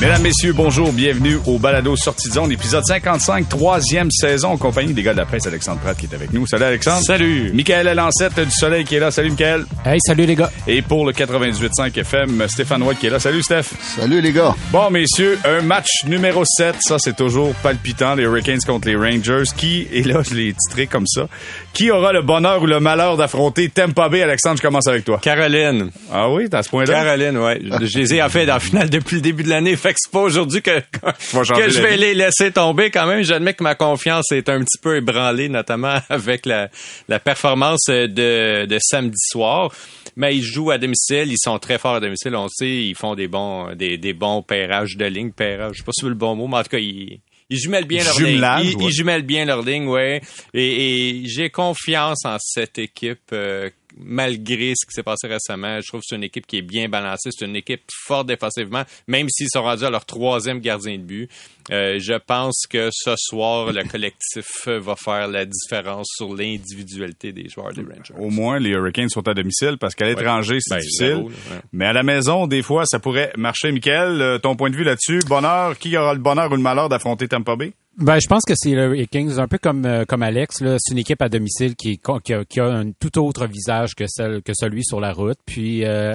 [0.00, 4.92] Mesdames, Messieurs, bonjour, bienvenue au Balado Sortie de zone, épisode 55, troisième saison, en compagnie
[4.92, 6.46] des gars de la presse, Alexandre Pratt qui est avec nous.
[6.46, 7.02] Salut Alexandre.
[7.02, 7.50] Salut.
[7.52, 9.10] Michael Lancette du Soleil qui est là.
[9.10, 9.64] Salut Michael.
[9.84, 10.52] Hey, salut les gars.
[10.68, 13.18] Et pour le 98.5 FM, Stéphane White qui est là.
[13.18, 13.72] Salut Steph.
[13.80, 14.54] Salut les gars.
[14.70, 19.50] Bon, messieurs, un match numéro 7, ça c'est toujours palpitant, les Hurricanes contre les Rangers.
[19.56, 21.26] Qui, et là je l'ai titré comme ça,
[21.72, 24.22] qui aura le bonheur ou le malheur d'affronter Tampa Bay?
[24.22, 25.18] Alexandre, je commence avec toi.
[25.20, 25.90] Caroline.
[26.12, 27.02] Ah oui, à ce point-là?
[27.02, 27.60] Caroline, ouais.
[27.82, 29.74] Je les ai en fait dans la finale depuis le début de l'année.
[29.88, 33.22] Fait que c'est pas aujourd'hui que, que je vais les laisser tomber quand même.
[33.22, 36.68] J'admets que ma confiance est un petit peu ébranlée, notamment avec la,
[37.08, 39.72] la performance de, de samedi soir.
[40.14, 43.14] Mais ils jouent à domicile, ils sont très forts à domicile, on sait, ils font
[43.14, 46.14] des bons des, des bons pairages de ligne, pairage, je sais pas si c'est le
[46.14, 48.44] bon mot, mais en tout cas, ils, ils jumellent bien leur ligne.
[48.62, 50.20] Ils, ils, jumellent bien leur ligne, ouais.
[50.52, 55.80] Et, et j'ai confiance en cette équipe euh, malgré ce qui s'est passé récemment.
[55.80, 57.30] Je trouve que c'est une équipe qui est bien balancée.
[57.32, 61.30] C'est une équipe forte défensivement, même s'ils sont rendus à leur troisième gardien de but.
[61.70, 67.48] Euh, je pense que ce soir, le collectif va faire la différence sur l'individualité des
[67.48, 68.14] joueurs des Rangers.
[68.18, 71.24] Au moins, les Hurricanes sont à domicile parce qu'à l'étranger, c'est ben, difficile.
[71.72, 73.72] Mais à la maison, des fois, ça pourrait marcher.
[73.72, 76.88] Michael, euh, ton point de vue là-dessus, bonheur, qui aura le bonheur ou le malheur
[76.88, 77.72] d'affronter Tampa Bay?
[77.98, 80.58] Ben, je pense que c'est le Kings, un peu comme euh, comme Alex.
[80.58, 84.04] C'est une équipe à domicile qui, qui, a, qui, a, un tout autre visage que
[84.06, 85.38] celle que celui sur la route.
[85.44, 86.12] Puis euh,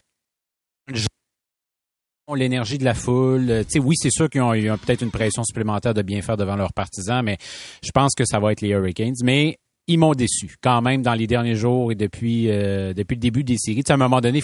[2.34, 3.66] l'énergie de la foule.
[3.66, 6.38] Tu sais, oui, c'est sûr qu'ils ont eu peut-être une pression supplémentaire de bien faire
[6.38, 7.38] devant leurs partisans, mais
[7.84, 9.16] je pense que ça va être les Hurricanes.
[9.24, 13.20] Mais ils m'ont déçu quand même dans les derniers jours et depuis euh, depuis le
[13.20, 13.84] début des séries.
[13.84, 14.42] Tu sais, à un moment donné,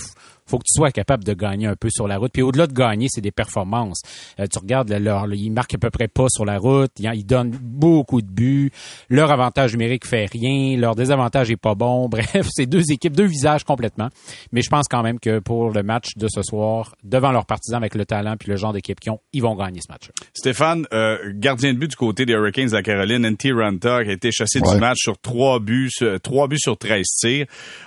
[0.49, 2.31] faut que tu sois capable de gagner un peu sur la route.
[2.33, 4.01] Puis au-delà de gagner, c'est des performances.
[4.39, 6.91] Euh, tu regardes, leur, ils marquent à peu près pas sur la route.
[6.99, 8.71] Ils, donnent beaucoup de buts.
[9.09, 10.75] Leur avantage numérique fait rien.
[10.77, 12.09] Leur désavantage est pas bon.
[12.09, 14.09] Bref, c'est deux équipes, deux visages complètement.
[14.51, 17.77] Mais je pense quand même que pour le match de ce soir, devant leurs partisans
[17.77, 20.09] avec le talent puis le genre d'équipe qu'ils ont, ils vont gagner ce match.
[20.33, 24.09] Stéphane, euh, gardien de but du côté des Hurricanes de la Caroline, NT Ranta qui
[24.09, 25.91] a été chassé du match sur trois buts,
[26.23, 27.45] trois buts sur 13 tirs.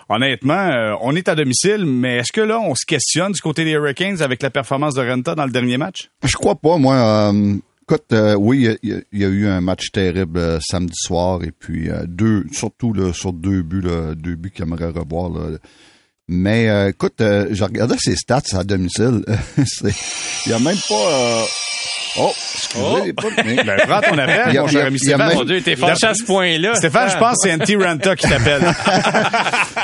[0.08, 3.72] Honnêtement, euh, on est à domicile, mais est-ce que on se questionne du côté des
[3.72, 6.10] Hurricanes avec la performance de Renta dans le dernier match?
[6.22, 6.94] Je crois pas, moi.
[7.32, 11.88] Euh, écoute, euh, oui, il y, a eu un match terrible samedi soir et puis
[12.06, 13.82] deux, surtout là, sur deux buts,
[14.16, 15.32] deux buts qu'il aimerait revoir.
[16.28, 19.24] Mais écoute, j'ai regardé ses stats à domicile.
[20.46, 21.44] Il y a même pas
[22.18, 23.12] Oh, excusez, oh.
[23.14, 23.56] pas, mais...
[23.64, 25.34] ben, prends ton appel, mon cher ami Stéphane.
[25.34, 26.74] Mon Dieu, t'es fâché à ce point-là.
[26.74, 28.62] Stéphane, je pense que c'est Anti Ranta qui t'appelle.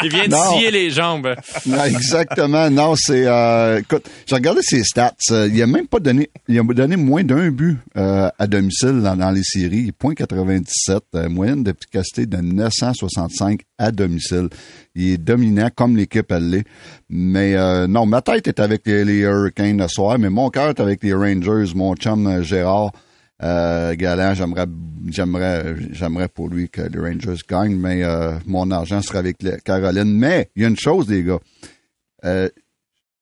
[0.02, 1.34] Il vient de scier les jambes.
[1.66, 2.70] Non, exactement.
[2.70, 3.26] Non, c'est...
[3.26, 5.12] Euh, écoute, j'ai regardé ses stats.
[5.30, 6.30] Euh, il a même pas donné...
[6.48, 9.92] Il a donné moins d'un but euh, à domicile dans, dans les séries.
[10.16, 14.48] 97, euh, moyenne d'efficacité de 965 à domicile.
[14.94, 16.64] Il est dominant comme l'équipe elle l'est.
[17.08, 20.80] Mais euh, non, ma tête est avec les, Hurricanes ce soir, mais mon cœur est
[20.80, 22.92] avec les Rangers, mon chum euh, Gérard.
[23.40, 24.66] Euh, Galant, j'aimerais,
[25.08, 28.02] j'aimerais, j'aimerais pour lui que les Rangers gagnent, mais
[28.46, 30.12] mon argent sera avec Caroline.
[30.12, 31.38] Mais il y a une chose, les gars.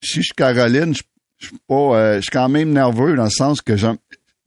[0.02, 1.02] si je suis Caroline, je,
[1.36, 3.98] je suis pas, je suis quand même nerveux dans le sens que j'aime,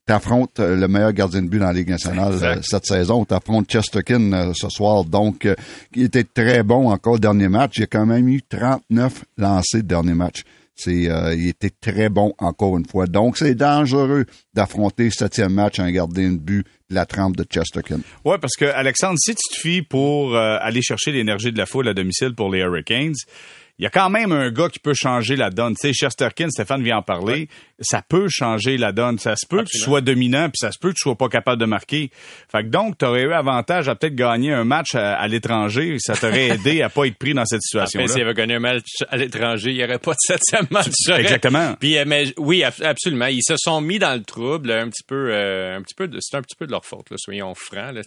[0.10, 3.26] t'affrontes euh, le meilleur gardien de but dans la Ligue nationale euh, cette saison.
[3.26, 5.04] T'affrontes Chesterkin euh, ce soir.
[5.04, 5.48] Donc,
[5.96, 7.78] il était très bon encore le dernier match.
[7.78, 10.42] Il a quand même eu 39 lancés le dernier match.
[10.76, 13.06] C'est, il était très bon encore une fois.
[13.06, 18.00] Donc, c'est dangereux d'affronter septième match un gardien de but de la trempe de Chesterkin.
[18.24, 21.90] Ouais, parce que Alexandre, si tu te fies pour aller chercher l'énergie de la foule
[21.90, 23.16] à domicile pour les Hurricanes,
[23.80, 25.74] il y a quand même un gars qui peut changer la donne.
[25.74, 27.48] Tu sais, Chesterkin, Stéphane vient en parler,
[27.80, 29.18] ça peut changer la donne.
[29.20, 31.30] Ça se peut que tu sois dominant, puis ça se peut que tu sois pas
[31.30, 32.12] capable de marquer.
[32.52, 35.96] Fait que donc, tu aurais eu avantage à peut-être gagner un match à, l'étranger.
[36.00, 38.08] Ça t'aurait aidé à pas être pris dans cette situation-là.
[38.10, 40.88] S'il avait gagné un match à l'étranger, il n'y aurait pas de septième match.
[41.18, 41.76] Exactement.
[41.80, 43.28] Puis, euh, mais, oui, absolument.
[43.28, 46.10] Ils se sont mis dans le trouble un petit peu, euh, un petit peu.
[46.20, 47.94] C'est un petit peu de leur faute, là, soyons francs.
[47.94, 48.02] Là,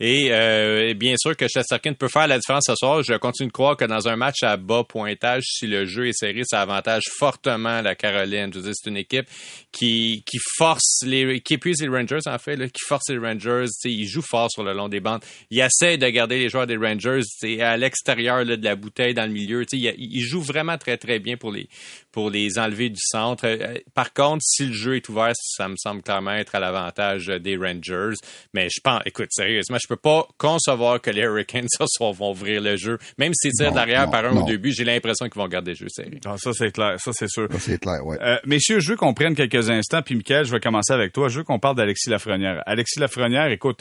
[0.00, 3.02] et euh, bien sûr que Chesterkin peut faire la différence ce soir.
[3.02, 5.09] Je continue de croire que dans un match à bas point
[5.42, 8.50] si le jeu est serré, ça avantage fortement la Caroline.
[8.52, 9.26] Je veux dire, c'est une équipe
[9.72, 13.66] qui, qui force les, qui épuise les Rangers, en fait, là, qui force les Rangers.
[13.84, 15.22] Ils jouent fort sur le long des bandes.
[15.50, 17.20] Ils essaient de garder les joueurs des Rangers
[17.60, 19.64] à l'extérieur de la bouteille, dans le milieu.
[19.72, 21.68] Ils, ils jouent vraiment très, très bien pour les,
[22.12, 23.46] pour les enlever du centre.
[23.46, 27.26] Euh, par contre, si le jeu est ouvert, ça me semble clairement être à l'avantage
[27.26, 28.14] des Rangers.
[28.54, 32.32] Mais je pense, écoute, sérieusement, je peux pas concevoir que les Hurricanes ce soir vont
[32.32, 32.98] ouvrir le jeu.
[33.18, 35.88] Même si c'est derrière par un au début, j'ai l'impression qu'ils vont garder le jeu
[35.88, 36.18] sérieux.
[36.24, 36.96] Ah, ça, c'est clair.
[36.98, 37.48] Ça, c'est sûr.
[37.58, 38.18] c'est clair, ouais.
[38.20, 40.02] Euh, messieurs, je veux qu'on prenne quelques instants.
[40.02, 41.28] Puis, Michael, je vais commencer avec toi.
[41.28, 42.62] Je veux qu'on parle d'Alexis Lafrenière.
[42.66, 43.80] Alexis Lafrenière, écoute,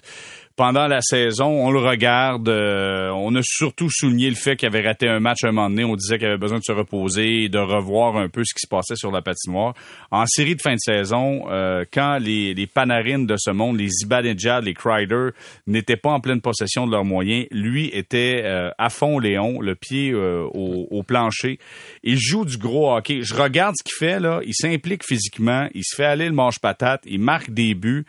[0.59, 2.49] pendant la saison, on le regarde.
[2.49, 5.69] euh, on a surtout souligné le fait qu'il avait raté un match à un moment
[5.69, 5.85] donné.
[5.85, 8.67] On disait qu'il avait besoin de se reposer de revoir un peu ce qui se
[8.67, 9.73] passait sur la patinoire.
[10.11, 14.65] En série de fin de saison, euh, quand les, Panarines de ce monde, les Zibanejad,
[14.65, 15.29] les Kreider,
[15.65, 19.75] n'étaient pas en pleine possession de leurs moyens, lui était euh, à fond Léon, le
[19.75, 21.57] pied au, au plancher.
[22.03, 23.21] Il joue du gros hockey.
[23.21, 24.41] Je regarde ce qu'il fait là.
[24.45, 25.69] Il s'implique physiquement.
[25.73, 27.03] Il se fait aller le manche-patate.
[27.05, 28.05] Il marque des buts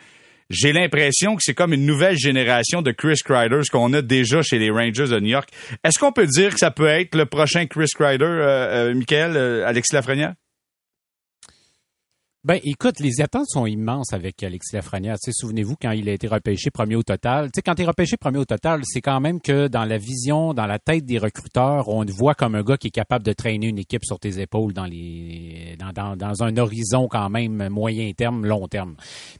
[0.51, 4.41] j'ai l'impression que c'est comme une nouvelle génération de Chris Kreider, ce qu'on a déjà
[4.41, 5.49] chez les Rangers de New York.
[5.83, 9.37] Est-ce qu'on peut dire que ça peut être le prochain Chris Kreider, euh, euh, Michael,
[9.37, 10.33] euh, Alexis Lafrenière?
[12.43, 15.15] Ben, écoute, les attentes sont immenses avec Alexis Lafrenière.
[15.23, 17.51] Tu souvenez-vous quand il a été repêché premier au total.
[17.51, 19.99] Tu sais, quand tu es repêché premier au total, c'est quand même que dans la
[19.99, 23.23] vision, dans la tête des recruteurs, on te voit comme un gars qui est capable
[23.23, 28.11] de traîner une équipe sur tes épaules dans les, dans un horizon quand même moyen
[28.13, 28.95] terme, long terme.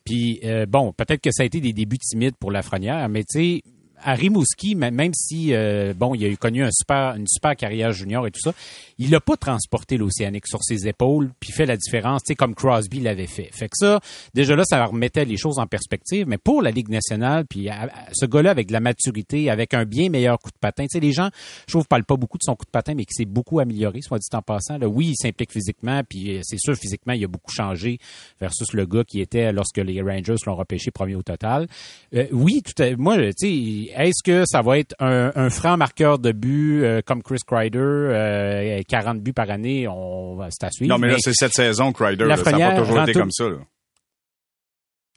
[0.06, 3.40] Puis euh, bon, peut-être que ça a été des débuts timides pour Lafrenière, mais tu
[3.40, 3.62] sais,
[4.04, 8.28] à Rimouski, même si euh, bon, il a connu un super, une super carrière junior
[8.28, 8.54] et tout ça,
[8.98, 12.56] il n'a pas transporté l'Océanique sur ses épaules puis fait la différence, tu sais, comme
[12.56, 13.50] Crosby l'avait fait.
[13.52, 14.00] Fait que ça,
[14.34, 16.28] déjà là, ça remettait les choses en perspective.
[16.28, 17.70] Mais pour la Ligue nationale, puis
[18.14, 21.00] ce gars-là avec de la maturité, avec un bien meilleur coup de patin, tu sais,
[21.00, 21.30] les gens,
[21.68, 24.02] je trouve, parlent pas beaucoup de son coup de patin, mais qui s'est beaucoup amélioré,
[24.02, 24.78] soit dit en passant.
[24.78, 28.00] Là, oui, il s'implique physiquement, puis c'est sûr, physiquement, il a beaucoup changé
[28.40, 31.68] versus le gars qui était lorsque les Rangers l'ont repêché premier au total.
[32.14, 35.78] Euh, oui, tout à, moi, tu sais est-ce que ça va être un, un franc
[35.78, 40.66] marqueur de but euh, comme Chris Kreider, euh, 40 buts par année, on va c'est
[40.66, 40.90] à suivre.
[40.90, 42.26] Non, mais, mais là, c'est cette saison, Kreider.
[42.26, 43.20] Là, ça n'a pas toujours été tout...
[43.20, 43.50] comme ça.
[43.50, 43.58] Là.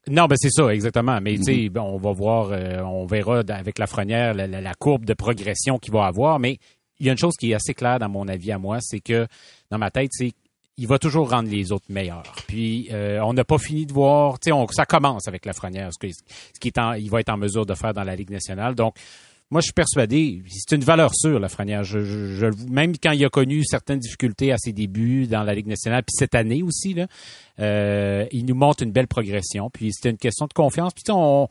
[0.09, 1.19] Non, ben c'est ça, exactement.
[1.21, 1.81] Mais tu sais, mm -hmm.
[1.81, 5.79] on va voir, euh, on verra avec la frenière la, la, la, courbe de progression
[5.79, 6.39] qu'il va avoir.
[6.39, 6.59] Mais
[6.99, 9.01] il y a une chose qui est assez claire dans mon avis à moi, c'est
[9.01, 9.27] que
[9.71, 10.33] dans ma tête, c'est
[10.77, 12.35] il va toujours rendre les autres meilleurs.
[12.47, 15.99] Puis euh, on n'a pas fini de voir, tu sais, ça commence avec Lafrenière, ce,
[15.99, 18.31] que, ce qui est en, il va être en mesure de faire dans la Ligue
[18.31, 18.75] nationale.
[18.75, 18.97] Donc
[19.51, 21.85] moi, je suis persuadé, c'est une valeur sûre, Lafrenière.
[21.85, 25.69] Je, je, même quand il a connu certaines difficultés à ses débuts dans la Ligue
[25.69, 26.97] nationale, puis cette année aussi,
[27.61, 29.71] euh, il nous montre une belle progression.
[29.71, 30.93] Puis c'était une question de confiance.
[30.95, 31.47] Puis on,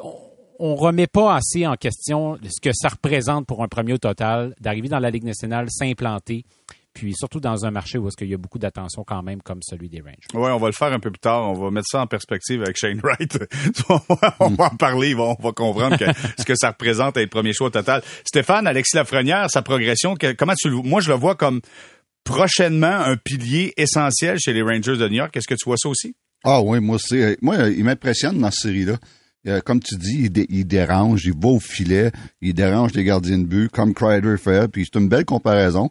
[0.00, 0.14] on
[0.62, 4.54] on remet pas assez en question ce que ça représente pour un premier au total
[4.60, 6.44] d'arriver dans la Ligue nationale, s'implanter,
[6.92, 9.60] puis surtout dans un marché où est-ce qu'il y a beaucoup d'attention quand même comme
[9.62, 10.16] celui des Rangers.
[10.34, 11.50] Oui, on va le faire un peu plus tard.
[11.50, 13.38] On va mettre ça en perspective avec Shane Wright.
[14.40, 16.04] on va en parler, on va comprendre que,
[16.38, 18.02] ce que ça représente être premier choix au total.
[18.24, 21.60] Stéphane, Alexis Lafrenière, sa progression, comment tu le Moi, je le vois comme
[22.24, 25.36] prochainement un pilier essentiel chez les Rangers de New York.
[25.36, 26.14] Est-ce que tu vois ça aussi?
[26.44, 27.20] Ah oui, moi aussi.
[27.42, 28.96] Moi, il m'impressionne dans cette série-là.
[29.46, 33.04] Euh, comme tu dis, il, dé il, dérange, il va au filet, il dérange les
[33.04, 35.90] gardiens de but, comme Kreider fait, puis c'est une belle comparaison.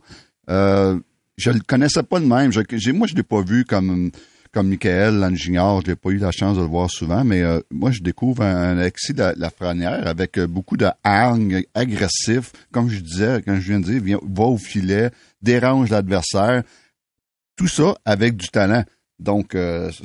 [0.50, 1.00] Euh,
[1.38, 2.51] je le connaissais pas de même.
[2.94, 4.12] Moi, je l'ai pas vu comme
[4.51, 5.81] comme Michael Langignard.
[5.81, 8.42] Je n'ai pas eu la chance de le voir souvent, mais euh, moi, je découvre
[8.42, 12.51] un, Alexis de la avec euh, beaucoup de hargne, agressif.
[12.72, 15.12] Comme je disais, quand je viens de dire, va au filet,
[15.42, 16.63] dérange l'adversaire.
[17.56, 18.84] Tout ça avec du talent.
[19.19, 19.54] Donc,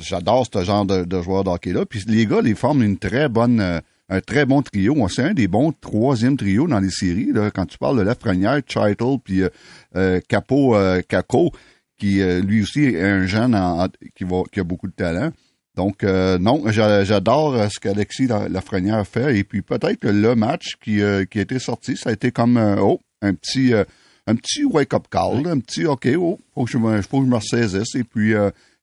[0.01, 1.85] j'adore ce genre de, de joueur d'hockey-là.
[1.85, 4.95] Puis les gars, les forment une très bonne, un très bon trio.
[5.09, 7.31] C'est un des bons troisième trios dans les séries.
[7.33, 9.43] Là, quand tu parles de Lafrenière, Chital, puis
[9.95, 10.75] euh, Capo,
[11.07, 11.51] Caco,
[11.97, 15.31] qui lui aussi est un jeune en, qui, va, qui a beaucoup de talent.
[15.75, 19.37] Donc, non, j'adore ce qu'Alexis Lafrenière fait.
[19.37, 21.01] Et puis peut-être que le match qui,
[21.31, 23.73] qui a été sorti, ça a été comme oh, un petit
[24.27, 27.29] un petit wake-up call, un petit OK, oh, faut que je me, faut que je
[27.29, 27.95] me ressaisisse.
[27.95, 28.33] Et puis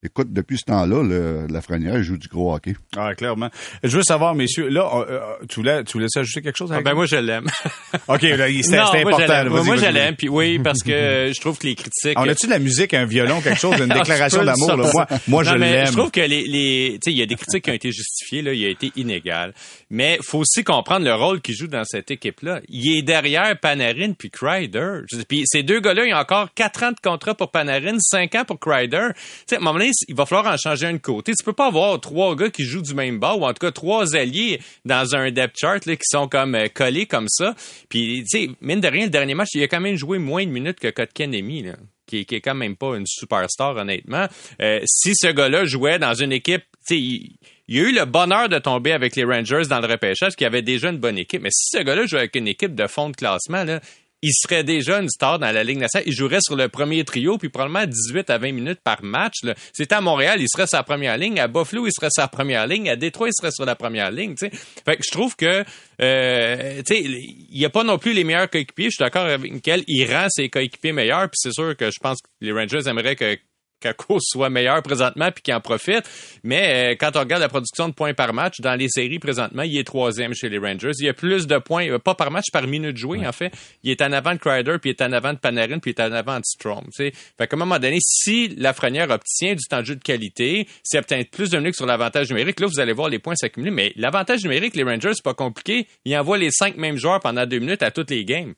[0.05, 2.75] Écoute, depuis ce temps-là, le, la Frenière joue du gros hockey.
[2.97, 3.49] Ah, clairement.
[3.83, 6.73] Je veux savoir, messieurs, là, euh, tu voulais, tu voulais ajouter quelque chose?
[6.73, 7.45] Avec ah, ben, moi, je l'aime.
[8.09, 9.49] OK, c'était important.
[9.49, 12.19] Moi, moi je l'aime, puis oui, parce que je trouve que les critiques...
[12.19, 14.75] On a-tu de la musique, un violon, quelque chose, une déclaration d'amour?
[14.93, 15.87] Moi, moi je l'aime.
[15.87, 17.91] Je trouve que les, les tu sais, il y a des critiques qui ont été
[17.91, 19.53] justifiées, là, il a été inégal.
[19.89, 22.59] Mais faut aussi comprendre le rôle qu'il joue dans cette équipe-là.
[22.67, 25.01] Il est derrière Panarin puis Kreider.
[25.29, 28.43] Puis ces deux gars-là, ils ont encore quatre ans de contrat pour Panarin, cinq ans
[28.43, 29.09] pour Kreider.
[29.13, 31.33] Tu sais, à un moment donné, il va falloir en changer un côté.
[31.33, 33.71] Tu peux pas avoir trois gars qui jouent du même bas ou en tout cas
[33.71, 37.55] trois alliés dans un depth chart qui sont comme euh, collés comme ça.
[37.89, 40.45] Puis, tu sais, mine de rien, le dernier match, il a quand même joué moins
[40.45, 41.75] de minutes que Kotkaniemi, là.
[42.05, 44.27] Qui, qui est quand même pas une superstar, honnêtement.
[44.61, 47.37] Euh, si ce gars-là jouait dans une équipe, tu sais, il,
[47.69, 50.61] il a eu le bonheur de tomber avec les Rangers dans le repêchage, qui avait
[50.61, 51.41] déjà une bonne équipe.
[51.41, 53.79] Mais si ce gars-là jouait avec une équipe de fond de classement, là,
[54.23, 56.07] il serait déjà une star dans la Ligue nationale.
[56.07, 59.35] Il jouerait sur le premier trio, puis probablement 18 à 20 minutes par match.
[59.73, 61.41] C'était à Montréal, il serait sa première ligne.
[61.41, 62.89] À Buffalo, il serait sa première ligne.
[62.89, 64.35] À Détroit, il serait sur la première ligne.
[64.35, 64.49] T'sais.
[64.49, 65.65] Fait que je trouve que
[66.01, 68.85] euh, il n'y a pas non plus les meilleurs coéquipiers.
[68.85, 69.83] Je suis d'accord avec Michael.
[69.87, 71.29] Il rend ses coéquipiers meilleurs.
[71.29, 73.37] Puis c'est sûr que je pense que les Rangers aimeraient que
[73.83, 76.03] Kako soit meilleur présentement puis qu'il en profite.
[76.43, 79.63] Mais euh, quand on regarde la production de points par match dans les séries présentement,
[79.63, 80.91] il est troisième chez les Rangers.
[80.99, 83.51] Il y a plus de points, euh, pas par match, par minute jouée en fait.
[83.83, 86.01] Il est en avant de Crider, puis il est en avant de Panarin, puis il
[86.01, 86.85] est en avant de Strom.
[86.95, 90.99] Fait qu'à un moment donné, si Lafrenière obtient du temps de jeu de qualité, s'il
[90.99, 93.71] obtient plus de minutes sur l'avantage numérique, là vous allez voir les points s'accumuler.
[93.71, 95.87] Mais l'avantage numérique, les Rangers, c'est pas compliqué.
[96.05, 98.53] Ils envoient les cinq mêmes joueurs pendant deux minutes à toutes les games.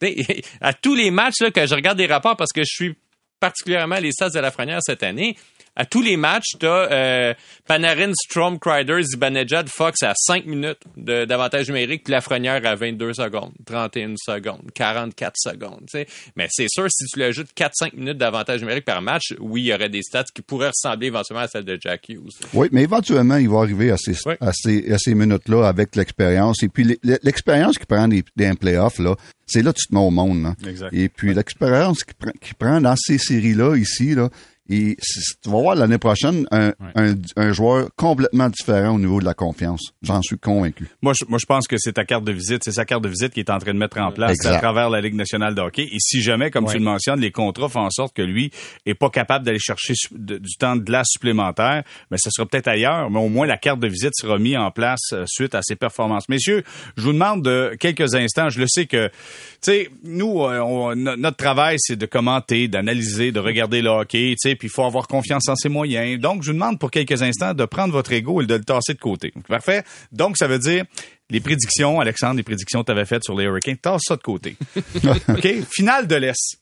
[0.60, 2.94] à tous les matchs là, que je regarde des rapports parce que je suis
[3.44, 5.36] particulièrement les stats de la Lafrenière cette année,
[5.76, 7.34] à tous les matchs, tu as euh,
[7.66, 13.52] Panarin, Strom, Crider, Zibanejad, Fox à 5 minutes d'avantage numérique, puis Lafrenière à 22 secondes,
[13.66, 15.86] 31 secondes, 44 secondes.
[15.90, 16.06] sais.
[16.36, 19.66] Mais c'est sûr, si tu lui ajoutes 4-5 minutes d'avantage numérique par match, oui, il
[19.66, 22.30] y aurait des stats qui pourraient ressembler éventuellement à celles de Jack Hughes.
[22.52, 26.62] Oui, mais éventuellement, il va arriver à ces, à ces, à ces minutes-là avec l'expérience.
[26.62, 29.16] Et puis l'expérience qu'il prend des, des playoffs, là,
[29.46, 30.54] c'est là que tu te mets au monde.
[30.66, 30.92] Exact.
[30.92, 34.30] Et puis l'expérience qu'il prend, prend dans ces séries-là, ici, là,
[34.70, 34.96] et
[35.42, 39.34] tu vas voir l'année prochaine un, un, un, joueur complètement différent au niveau de la
[39.34, 39.92] confiance.
[40.02, 40.88] J'en suis convaincu.
[41.02, 42.64] Moi je, moi, je pense que c'est ta carte de visite.
[42.64, 44.88] C'est sa carte de visite qui est en train de mettre en place à travers
[44.88, 45.82] la Ligue nationale de hockey.
[45.92, 48.50] Et si jamais, comme tu le mentionnes, les contrats font en sorte que lui
[48.86, 53.10] est pas capable d'aller chercher du temps de glace supplémentaire, mais ce sera peut-être ailleurs.
[53.10, 55.76] Mais au moins, la carte de visite sera mise en place euh, suite à ses
[55.76, 56.28] performances.
[56.30, 56.64] Messieurs,
[56.96, 58.48] je vous demande de quelques instants.
[58.48, 59.12] Je le sais que, tu
[59.60, 64.53] sais, nous, euh, notre travail, c'est de commenter, d'analyser, de regarder le hockey, tu sais
[64.56, 66.20] puis il faut avoir confiance en ses moyens.
[66.20, 68.94] Donc, je vous demande pour quelques instants de prendre votre ego et de le tasser
[68.94, 69.32] de côté.
[69.48, 69.84] Parfait.
[70.12, 70.84] Donc, ça veut dire
[71.30, 74.22] les prédictions, Alexandre, les prédictions que tu avais faites sur les Hurricanes, tasse ça de
[74.22, 74.56] côté.
[75.28, 75.48] OK?
[75.70, 76.58] Finale de l'Est.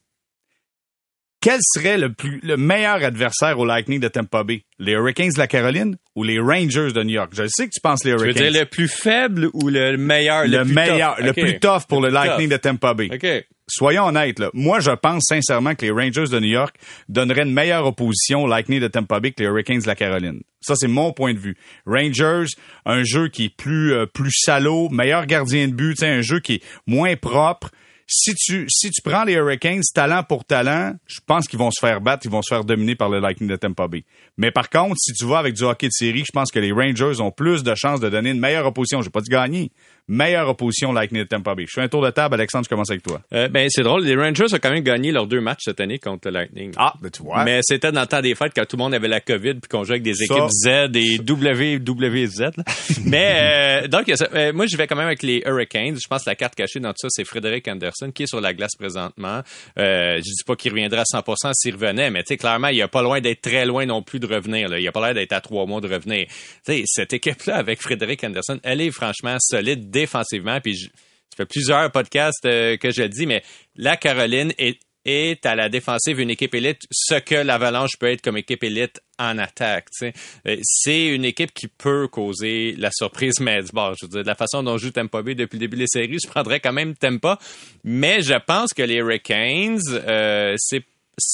[1.41, 4.63] Quel serait le, plus, le meilleur adversaire au Lightning de Tampa Bay?
[4.79, 7.33] Les Hurricanes de la Caroline ou les Rangers de New York?
[7.37, 8.35] Je sais que tu penses les Hurricanes.
[8.35, 10.47] Tu veux dire le plus faible ou le meilleur?
[10.47, 11.25] Le, plus meilleur, tough?
[11.25, 13.09] le plus tough pour le, Lightning de Tampa Bay.
[13.13, 14.51] OK soyons honnêtes, là.
[14.53, 16.77] moi je pense sincèrement que les Rangers de New York
[17.09, 20.43] donneraient une meilleure opposition au Lightning de Tampa Bay que les Hurricanes de la Caroline.
[20.61, 21.57] Ça c'est mon point de vue.
[21.87, 22.47] Rangers,
[22.85, 26.55] un jeu qui est plus euh, plus salaud, meilleur gardien de but, un jeu qui
[26.55, 27.71] est moins propre.
[28.07, 31.81] Si tu si tu prends les Hurricanes talent pour talent, je pense qu'ils vont se
[31.81, 34.05] faire battre, ils vont se faire dominer par le Lightning de Tampa Bay.
[34.37, 36.73] Mais par contre, si tu vas avec du hockey de série, je pense que les
[36.73, 39.01] Rangers ont plus de chances de donner une meilleure opposition.
[39.01, 39.73] Je vais pas dit gagner,
[40.09, 41.65] meilleure opposition Lightning de Tampa Bay.
[41.67, 42.35] Je fais un tour de table.
[42.35, 43.21] Alexandre, je commence avec toi.
[43.33, 44.05] Euh, ben, c'est drôle.
[44.05, 46.73] Les Rangers ont quand même gagné leurs deux matchs cette année contre le Lightning.
[46.77, 47.45] Ah, ben tu vois.
[47.45, 49.69] Mais c'était dans le temps des fêtes quand tout le monde avait la COVID puis
[49.71, 52.51] qu'on jouait avec des équipes Z et WWZ.
[53.05, 55.97] Mais, euh, donc, euh, moi, je vais quand même avec les Hurricanes.
[56.03, 58.41] Je pense que la carte cachée dans tout ça, c'est Frédéric Anderson qui est sur
[58.41, 59.43] la glace présentement.
[59.79, 62.81] Euh, je dis pas qu'il reviendra à 100% s'il revenait, mais tu sais, clairement, il
[62.83, 64.69] a pas loin d'être très loin non plus de revenir.
[64.69, 64.79] Là.
[64.79, 66.27] Il a pas l'air d'être à trois mois de revenir.
[66.65, 70.61] Tu sais, cette équipe-là avec Frédéric Anderson, elle est franchement solide défensivement.
[70.61, 73.43] Puis ça fait plusieurs podcasts euh, que je le dis, mais
[73.77, 78.21] la Caroline est, est à la défensive une équipe élite, ce que l'Avalanche peut être
[78.21, 79.89] comme équipe élite en attaque.
[80.03, 84.27] Euh, c'est une équipe qui peut causer la surprise, mais bon, je veux dire, de
[84.27, 86.95] la façon dont joue Tampa Bay depuis le début des séries, je prendrais quand même
[86.95, 87.39] Tampa.
[87.85, 90.85] Mais je pense que les Hurricanes, euh, c'est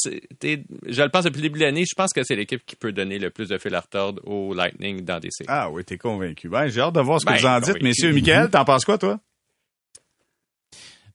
[0.05, 2.93] je le pense depuis le début de l'année, je pense que c'est l'équipe qui peut
[2.93, 5.49] donner le plus de fil à retordre au Lightning dans des séries.
[5.51, 6.49] Ah oui, t'es convaincu.
[6.49, 8.13] Ben, j'ai hâte de voir ce que ben, vous en dites, messieurs.
[8.13, 9.19] Michael, t'en penses quoi, toi?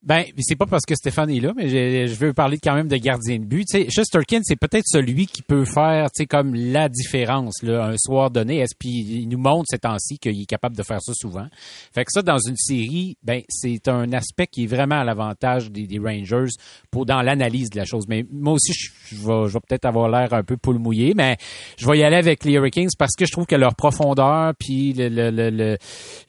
[0.05, 1.69] Ben, c'est pas parce que Stéphane est là, mais
[2.07, 3.65] je, veux parler quand même de gardien de but.
[3.69, 8.57] Sais, Shesterkin, c'est peut-être celui qui peut faire, comme la différence là, un soir donné.
[8.57, 11.47] Est-ce puis il nous montre ces temps-ci qu'il est capable de faire ça souvent.
[11.93, 15.71] Fait que ça, dans une série, ben c'est un aspect qui est vraiment à l'avantage
[15.71, 16.51] des, Rangers
[16.91, 18.05] pour dans l'analyse de la chose.
[18.09, 21.37] Mais moi aussi, je, vais, je vais peut-être avoir l'air un peu poule mouillé, mais
[21.77, 24.91] je vais y aller avec les Hurricanes parce que je trouve que leur profondeur puis
[24.93, 25.77] le, le, le,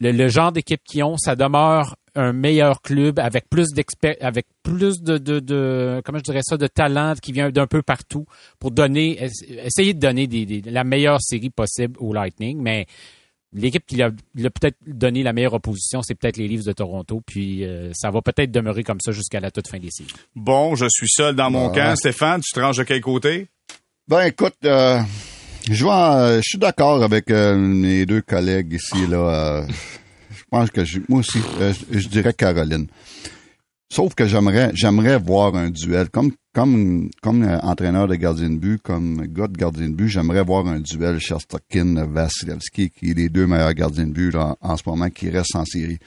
[0.01, 4.47] le, le genre d'équipe qu'ils ont, ça demeure un meilleur club avec plus d'expert, avec
[4.63, 8.27] plus de, de, de, comment je dirais ça, de talent qui vient d'un peu partout
[8.59, 9.29] pour donner,
[9.65, 12.87] essayer de donner des, la meilleure série possible au Lightning, mais
[13.53, 17.65] l'équipe qui a, peut-être donné la meilleure opposition, c'est peut-être les Leafs de Toronto, puis
[17.65, 20.11] euh, ça va peut-être demeurer comme ça jusqu'à la toute fin des séries.
[20.35, 21.97] Bon, je suis seul dans mon camp.
[21.97, 23.49] Stéphane, tu te ranges de quel côté?
[24.07, 25.01] Ben écoute, euh,
[25.69, 29.65] je, je suis d'accord avec euh, mes deux collègues ici là
[31.09, 32.87] moi aussi, euh, je, dirais Caroline.
[33.93, 36.09] Sauf que j'aimerais, j'aimerais voir un duel.
[36.11, 40.09] Comme, comme, comme euh, entraîneur de gardien de but, comme gars de gardien de but,
[40.09, 44.83] j'aimerais voir un duel Shesterkin-Vasilevski, qui est les deux meilleurs gardiens de but en ce
[44.87, 45.99] moment, qui restent en série.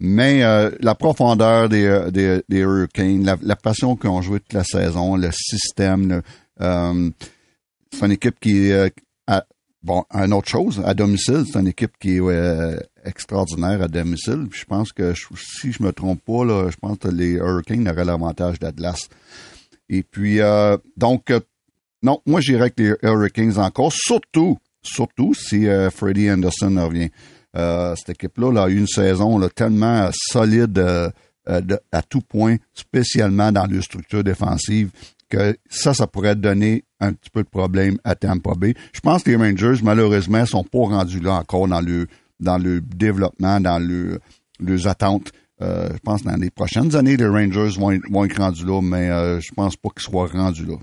[0.00, 4.64] Mais euh, la profondeur des, des, des Hurricanes, la, passion qu'ils ont joué toute la
[4.64, 6.22] saison, le système,
[6.60, 9.44] c'est une équipe qui, a,
[9.82, 14.46] bon, une autre chose, à domicile, c'est une équipe qui est extraordinaire à domicile.
[14.52, 18.04] je pense que si je me trompe pas, là, je pense que les Hurricanes auraient
[18.04, 19.08] l'avantage d'Atlas.
[19.88, 21.32] Et puis, euh, donc,
[22.02, 27.10] non, moi j'irais avec les Hurricanes encore, surtout, surtout si euh, Freddie Anderson revient.
[27.56, 31.10] Euh, cette équipe-là là, a eu une saison là, tellement solide euh,
[31.92, 34.90] à tout point, spécialement dans leur structure défensive,
[35.28, 38.74] que ça, ça pourrait donner un petit peu de problème à Tampa Bay.
[38.92, 42.06] Je pense que les Rangers, malheureusement, sont pas rendus là encore dans le
[42.40, 44.20] dans le développement, dans le,
[44.60, 45.32] leurs attentes.
[45.60, 49.10] Euh, je pense dans les prochaines années, les Rangers vont, vont être rendus là, mais
[49.10, 50.76] euh, je pense pas qu'ils soient rendus là.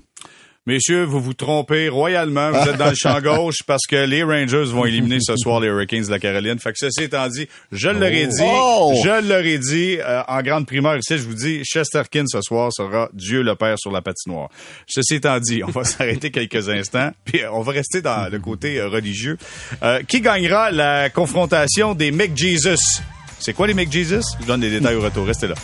[0.66, 2.50] Messieurs, vous vous trompez royalement.
[2.50, 5.68] Vous êtes dans le champ gauche parce que les Rangers vont éliminer ce soir les
[5.68, 6.58] Hurricanes de la Caroline.
[6.58, 8.92] Fait que ceci étant dit, je l'aurais dit, Oh!
[9.04, 13.08] je l'aurais dit euh, en grande primeur ici, je vous dis, Chesterkin ce soir sera
[13.12, 14.48] Dieu le Père sur la patinoire.
[14.88, 18.80] Ceci étant dit, on va s'arrêter quelques instants, puis on va rester dans le côté
[18.80, 19.38] euh, religieux.
[19.84, 23.02] Euh, qui gagnera la confrontation des McJesus?
[23.38, 24.22] C'est quoi les McJesus?
[24.34, 25.26] Je vous donne des détails au retour.
[25.26, 25.54] Restez là.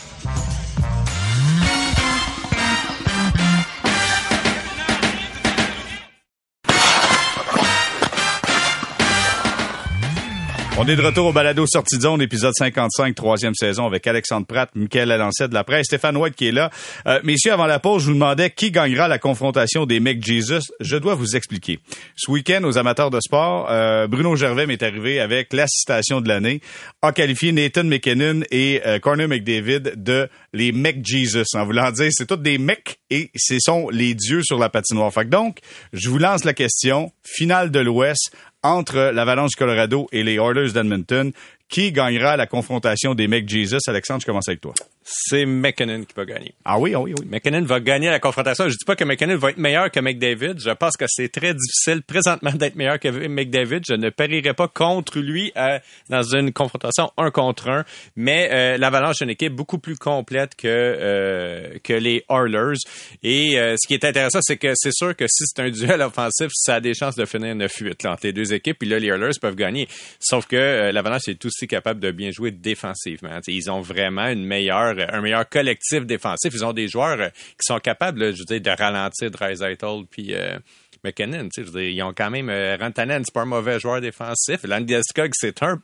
[10.78, 14.46] On est de retour au balado Sortie de zone, épisode 55, troisième saison, avec Alexandre
[14.46, 16.70] Pratt, Michael Alancet de la presse, Stéphane White qui est là.
[17.06, 20.72] Euh, messieurs, avant la pause, je vous demandais qui gagnera la confrontation des mecs Jesus.
[20.80, 21.78] Je dois vous expliquer.
[22.16, 26.28] Ce week-end, aux amateurs de sport, euh, Bruno Gervais m'est arrivé avec la citation de
[26.28, 26.62] l'année,
[27.02, 32.08] a qualifié Nathan McKinnon et euh, Corner McDavid de les mecs Jesus, en voulant dire
[32.10, 35.12] c'est tous des mecs et ce sont les dieux sur la patinoire.
[35.12, 35.58] Fait que donc,
[35.92, 38.32] je vous lance la question, finale de l'Ouest,
[38.62, 41.32] entre l'Avalanche du Colorado et les Oilers d'Edmonton.
[41.68, 43.78] Qui gagnera la confrontation des mecs Jesus?
[43.86, 44.74] Alexandre, je commence avec toi.
[45.04, 46.54] C'est McKinnon qui va gagner.
[46.64, 47.26] Ah oui, ah oui, oui.
[47.28, 48.68] McKinnon va gagner la confrontation.
[48.68, 50.58] Je dis pas que McKinnon va être meilleur que McDavid.
[50.58, 53.80] Je pense que c'est très difficile présentement d'être meilleur que McDavid.
[53.86, 55.78] Je ne parierai pas contre lui euh,
[56.08, 57.84] dans une confrontation un contre un.
[58.16, 62.78] Mais euh, l'Avalanche est une équipe beaucoup plus complète que euh, que les Oilers.
[63.22, 66.48] Et ce qui est intéressant, c'est que c'est sûr que si c'est un duel offensif,
[66.54, 68.78] ça a des chances de finir 9-8 là, entre les deux équipes.
[68.78, 69.88] Puis là, les Oilers peuvent gagner.
[70.20, 73.40] Sauf que l'Avalanche est aussi capable de bien jouer défensivement.
[73.40, 76.52] T'sais, ils ont vraiment une meilleure, un meilleur collectif défensif.
[76.54, 80.34] Ils ont des joueurs euh, qui sont capables, je veux dire, de ralentir Draisaitl puis
[80.34, 80.58] euh,
[81.04, 81.48] McKinnon.
[81.56, 84.62] Ils ont quand même euh, Rantanen, c'est pas un mauvais joueur défensif.
[84.64, 85.80] Landeskog, c'est un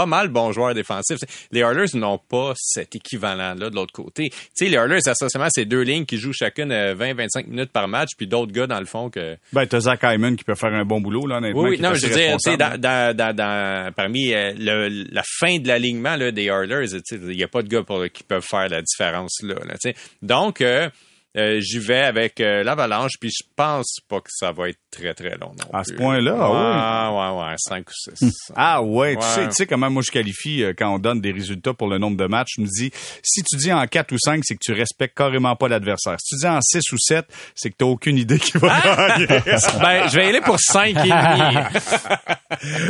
[0.00, 1.18] pas mal bon joueur défensif.
[1.52, 4.30] Les Oilers n'ont pas cet équivalent-là de l'autre côté.
[4.30, 8.10] Tu sais, les Oilers, essentiellement, c'est deux lignes qui jouent chacune 20-25 minutes par match,
[8.16, 9.36] puis d'autres gars, dans le fond, que...
[9.52, 11.60] Ben, t'as Zach Hyman qui peut faire un bon boulot, là, honnêtement.
[11.62, 15.58] Oui, oui, non, je veux dire, tu sais, dans, dans, parmi euh, le- la fin
[15.58, 18.68] de l'alignement là, des Oilers, il n'y a pas de gars pour, qui peuvent faire
[18.68, 19.56] la différence là.
[19.66, 19.74] là.
[20.22, 20.88] Donc, euh,
[21.36, 25.14] euh, j'y vais avec euh, l'Avalanche, puis je pense pas que ça va être très,
[25.14, 28.32] très long non À ce point-là, ah ouais, ouais, ouais, 5 ou 6.
[28.56, 29.24] Ah ouais, tu Ouais.
[29.34, 31.98] sais, tu sais comment moi je qualifie euh, quand on donne des résultats pour le
[31.98, 32.54] nombre de matchs.
[32.56, 32.90] Je me dis,
[33.22, 36.16] si tu dis en 4 ou 5, c'est que tu respectes carrément pas l'adversaire.
[36.20, 39.26] Si tu dis en 6 ou 7, c'est que t'as aucune idée qui va gagner.
[39.80, 41.58] ben, je vais y aller pour 5 et demi.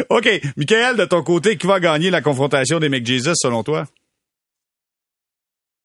[0.09, 0.29] OK.
[0.57, 3.85] Michael, de ton côté, qui va gagner la confrontation des McJesus selon toi?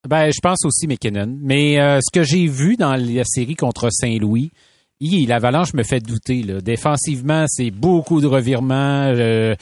[0.08, 1.38] Ben, je pense aussi McKinnon.
[1.40, 4.52] Mais euh, ce que j'ai vu dans la série contre Saint-Louis,
[5.00, 6.42] hi, l'Avalanche me fait douter.
[6.42, 6.60] Là.
[6.60, 9.12] Défensivement, c'est beaucoup de revirements.
[9.14, 9.54] Euh,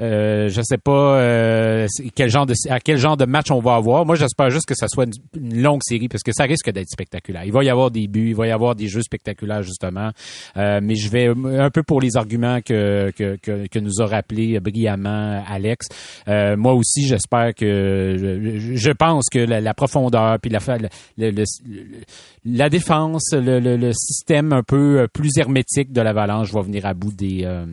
[0.00, 3.74] euh, je sais pas euh, quel genre de, à quel genre de match on va
[3.74, 4.06] avoir.
[4.06, 7.44] Moi, j'espère juste que ça soit une, longue série parce que ça risque d'être spectaculaire.
[7.44, 10.10] Il va y avoir des buts, il va y avoir des jeux spectaculaires justement.
[10.56, 14.06] Euh, mais je vais un peu pour les arguments que, que, que, que nous a
[14.06, 15.88] rappelé brillamment Alex.
[16.28, 20.60] Euh, moi aussi, j'espère que je, je pense que la, la profondeur puis la,
[21.18, 21.44] le- le-
[22.44, 26.86] la défense, le, le- le système un peu euh, plus hermétique de l'Avalanche va venir
[26.86, 27.64] à bout des euh,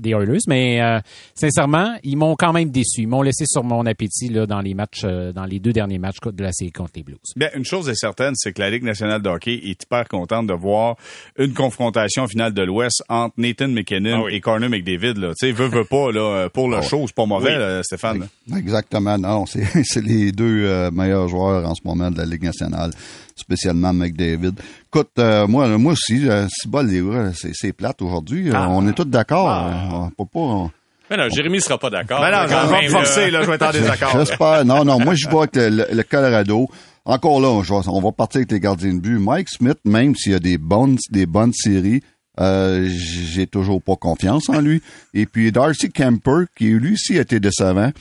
[0.00, 0.38] des Oilers.
[0.48, 0.98] Mais euh,
[1.34, 3.02] sincèrement, ils m'ont quand même déçu.
[3.02, 5.98] Ils m'ont laissé sur mon appétit là dans les matchs, euh, dans les deux derniers
[5.98, 7.18] matchs de la série contre les Blues.
[7.36, 10.46] Bien, une chose est certaine, c'est que la Ligue nationale de hockey est hyper contente
[10.46, 10.96] de voir
[11.38, 14.34] une confrontation finale de l'Ouest entre Nathan McKinnon Ah oui.
[14.34, 15.14] et Corner McDavid.
[15.18, 15.32] Là.
[15.38, 17.58] Tu sais, veut, veut pas, là, pour le Ah c'est pas mauvais, Oui.
[17.58, 18.28] là, Stéphane.
[18.56, 22.42] Exactement, non, c'est c'est les deux euh, meilleurs joueurs en ce moment de la Ligue
[22.44, 22.90] nationale,
[23.36, 24.52] spécialement McDavid.
[24.88, 28.48] Écoute, euh, moi, moi aussi, euh, c'est gars, c'est plate aujourd'hui.
[28.50, 28.68] Euh, Ah.
[28.70, 29.48] on est tous d'accord.
[29.50, 30.40] Euh, on peut pas.
[30.40, 30.70] on-
[31.10, 32.20] Mais non, Jérémy sera pas d'accord.
[32.20, 34.10] Ben non, quand vais me forcer, là, je vais être en désaccord.
[34.18, 34.64] J'espère.
[34.64, 36.68] Non, non, moi, je vois avec le, le- le Colorado.
[37.04, 39.18] Encore là, on va partir avec les gardiens de but.
[39.18, 42.02] Mike Smith, même s'il y a des bonnes, des bonnes séries,
[42.40, 44.82] euh, j'ai toujours pas confiance en lui.
[45.14, 47.92] Et puis Darcy Kemper, qui lui aussi a été décevant,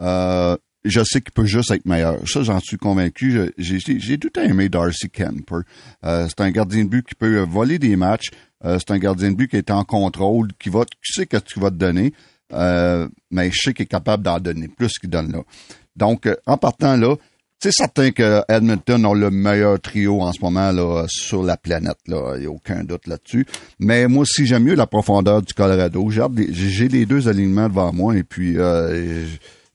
[0.00, 2.18] euh, je sais qu'il peut juste être meilleur.
[2.28, 3.52] Ça, j'en suis convaincu.
[3.58, 5.62] J'ai tout aimé Darcy Kemper.
[6.04, 8.30] Euh, c'est un gardien de but qui peut voler des matchs.
[8.64, 11.36] Euh, c'est un gardien de but qui est en contrôle, qui va, qui sait que
[11.38, 12.12] tu vas te donner.
[12.52, 15.42] Euh, mais je sais qu'il est capable d'en donner plus qu'il donne là.
[15.96, 17.16] Donc, euh, en partant là,
[17.60, 21.96] c'est certain que Edmonton ont le meilleur trio en ce moment là sur la planète
[22.06, 23.46] là, il n'y a aucun doute là-dessus.
[23.78, 26.10] Mais moi aussi j'aime mieux la profondeur du Colorado.
[26.10, 29.24] J'ai les deux alignements devant moi et puis euh,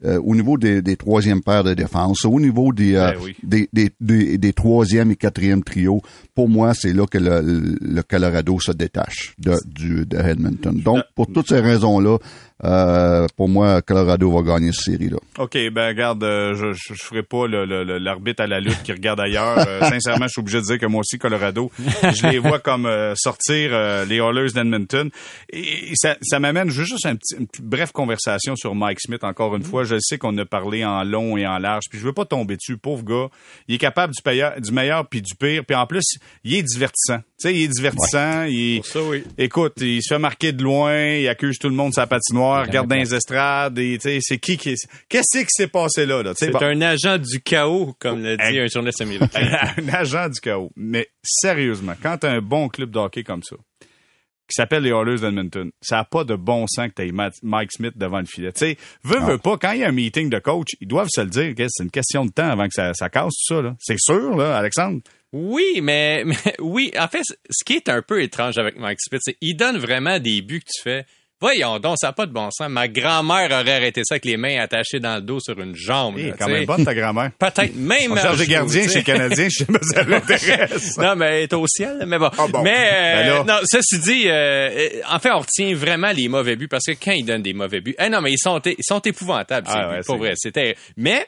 [0.06, 3.36] euh, au niveau des, des troisièmes paires de défense, au niveau des, euh, Ben oui.
[3.44, 6.02] des, des, des, des troisième et quatrième trios,
[6.36, 10.80] pour moi, c'est là que le, le Colorado se détache de, du, de Edmonton.
[10.82, 12.18] Donc, pour toutes ces raisons-là,
[12.66, 15.18] euh, pour moi, Colorado va gagner cette série-là.
[15.38, 19.20] OK, ben regarde, euh, je, je, je ferai pas l'arbitre à la lutte qui regarde
[19.22, 19.60] ailleurs.
[19.60, 21.72] Euh, sincèrement, je suis obligé de dire que moi aussi, Colorado,
[22.04, 25.10] je les vois comme euh, sortir euh, les Oilers d'Edmonton.
[25.52, 29.24] Et, et ça, ça m'amène juste un petit, une petite brève conversation sur Mike Smith,
[29.24, 29.86] encore une fois.
[29.86, 32.58] Je sais qu'on a parlé en long et en large, puis je veux pas tomber
[32.58, 32.78] dessus.
[32.78, 33.30] Pauvre gars,
[33.70, 35.64] il est capable du, payeur, du meilleur puis du pire.
[35.66, 37.22] Puis en plus, il est divertissant.
[37.42, 38.44] Tu sais, il est divertissant.
[38.44, 39.24] Il, Pour ça, oui.
[39.38, 42.88] Écoute, il se fait marquer de loin, il accuse tout le monde sa patinoire, regarde
[42.90, 44.76] dans les estrades, et tu c'est qui qui
[45.08, 46.60] qu'est-ce qui s'est passé là là, tu sais, C'est bon.
[46.66, 48.60] un agent du chaos, comme l'a dit Hey.
[48.60, 49.58] un journaliste américain.
[49.78, 50.72] un agent du chaos.
[50.76, 55.20] Mais sérieusement, quand t'as un bon club de hockey comme ça, qui s'appelle les Oilers
[55.20, 58.52] d'Edmonton, ça a pas de bon sens que t'aies Ma- Mike Smith devant le filet.
[58.52, 61.08] Tu sais, veux, veux pas, quand il y a un meeting de coach, ils doivent
[61.10, 63.56] se le dire, que c'est une question de temps avant que ça, ça casse tout
[63.56, 63.76] ça, là.
[63.80, 65.02] C'est sûr, là, Alexandre?
[65.34, 69.22] Oui, mais, mais oui, en fait, ce qui est un peu étrange avec Mike Smith,
[69.24, 71.06] c'est qu'il donne vraiment des buts que tu fais.
[71.42, 72.68] Voyons donc, ça n'a pas de bon sens.
[72.70, 76.16] Ma grand-mère aurait arrêté ça avec les mains attachées dans le dos sur une jambe.
[76.18, 77.32] Eh, là, quand tu même bonne ta grand-mère.
[77.40, 78.12] Peut-être même.
[78.12, 80.98] On cherche des gardiens chez Canadiens, je sais pas si ça l'intéresse.
[80.98, 82.30] Non, mais elle est au ciel, mais bon.
[82.38, 82.62] Ah bon.
[82.62, 83.44] Mais euh, Ben là.
[83.48, 86.92] non, ceci dit, euh, euh, en fait, on retient vraiment les mauvais buts parce que
[86.92, 89.66] quand ils donnent des mauvais buts, eh non, mais ils sont, ils sont épouvantables.
[89.70, 90.76] Ah ouais, vrai, c'était.
[90.98, 91.26] Mais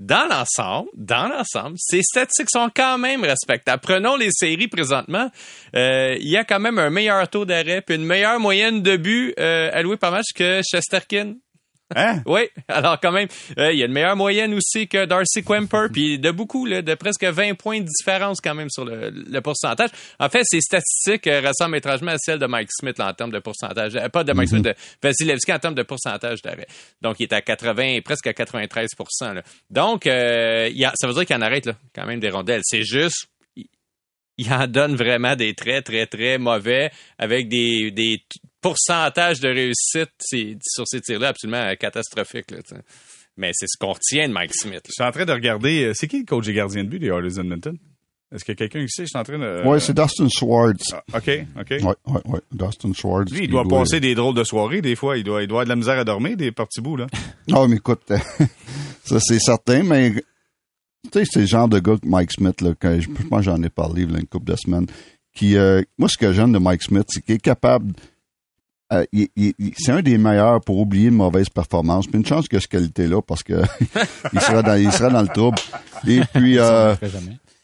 [0.00, 3.82] dans l'ensemble, dans l'ensemble, ces statistiques sont quand même respectables.
[3.82, 5.30] Prenons les séries présentement.
[5.76, 8.96] Euh, il y a quand même un meilleur taux d'arrêt puis une meilleure moyenne de
[8.96, 11.34] buts euh, alloués par match que Chesterkin.
[11.94, 12.22] Hein?
[12.26, 15.88] Oui, alors quand même, euh, il y a une meilleure moyenne aussi que Darcy Quemper,
[15.92, 19.40] puis de beaucoup, là, de presque 20 points de différence quand même sur le, le
[19.40, 19.90] pourcentage.
[20.18, 23.32] En fait, ces statistiques euh, ressemblent étrangement à celles de Mike Smith là, en termes
[23.32, 23.96] de pourcentage.
[23.96, 26.66] Euh, pas de Mike Smith, de Vasilevski en termes de pourcentage d'arrêt.
[27.00, 28.88] Donc, il est à 80, presque à 93
[29.22, 29.42] là.
[29.70, 32.62] Donc, il y a, ça veut dire qu'il en arrête là, quand même des rondelles.
[32.64, 33.26] C'est juste
[33.56, 33.66] il-
[34.38, 38.22] il en donne vraiment des très, très, très mauvais avec des, des
[38.60, 40.10] pourcentages de réussite
[40.62, 42.50] sur ces tirs-là absolument euh, catastrophiques.
[42.50, 42.58] Là.
[43.36, 44.74] Mais c'est ce qu'on retient de Mike Smith.
[44.74, 44.80] là.
[44.86, 46.98] Je suis en train de regarder, euh, c'est qui le coach des gardiens de but
[46.98, 47.76] des Oilers d'Edmonton?
[48.32, 49.66] Est-ce que quelqu'un ici, je suis en train de...
[49.66, 50.92] Ouais, c'est Dustin Swartz.
[50.92, 51.70] Ah, OK, OK.
[51.70, 52.40] Ouais, ouais, ouais.
[52.52, 53.32] Dustin Swartz.
[53.32, 55.18] Lui, il qui doit passer des drôles de soirées, des fois.
[55.18, 57.06] Il doit, il doit avoir de la misère à dormir, des parties bouts, là.
[57.48, 58.02] Non, mais écoute,
[59.04, 60.12] ça c'est certain, mais
[61.10, 63.60] tu sais, c'est le genre de gars que Mike Smith, là, que je, pense j'en
[63.62, 64.86] ai parlé il y a une couple de semaines,
[65.34, 67.94] qui, euh, moi, ce que j'aime de Mike Smith, c'est qu'il est capable,
[68.92, 72.06] euh, il- il- il- c'est un des meilleurs pour oublier une mauvaise performance.
[72.06, 73.62] Puis une chance a cette qualité-là, parce que
[74.32, 75.58] il sera dans, il sera dans le trouble.
[76.06, 76.94] Et puis, euh,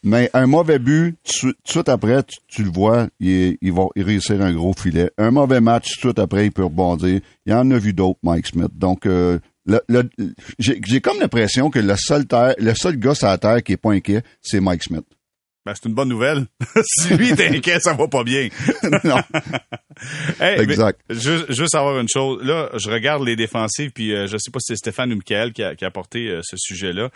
[0.02, 3.72] mais un mauvais but, tout tout de suite après, tu, tu le vois, il, il
[3.72, 5.10] va réussir un gros filet.
[5.18, 7.20] Un mauvais match, tout de suite après, il peut rebondir.
[7.44, 8.70] Il y en a vu d'autres, Mike Smith.
[8.74, 10.08] Donc, euh, le, le-
[10.60, 13.72] j'ai j'ai comme l'impression que le seul, terre, le seul gars sur la terre qui
[13.72, 15.04] est pas inquiet, c'est Mike Smith.
[15.66, 16.46] Ben, c'est une bonne nouvelle.
[16.84, 18.48] si lui est inquiet, ça va pas bien.
[19.04, 19.16] non,
[20.40, 21.00] Hey, Exact.
[21.08, 22.40] mais Juste, juste savoir une chose.
[22.44, 25.52] Là, je regarde les défensives, puis euh, je sais pas si c'est Stéphane ou Michael
[25.52, 27.10] qui a, qui a apporté euh, ce sujet-là.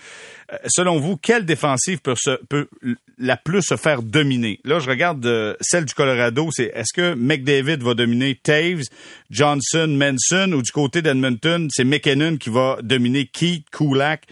[0.52, 2.66] Euh, selon vous, quelle défensive peut, se, peut
[3.18, 4.58] la plus se faire dominer?
[4.64, 6.48] Là, je regarde euh, celle du Colorado.
[6.50, 8.82] C'est est-ce que McDavid va dominer Taves,
[9.30, 14.24] Johnson, Manson, ou du côté d'Edmonton, c'est McKinnon qui va dominer Keith, Kulak,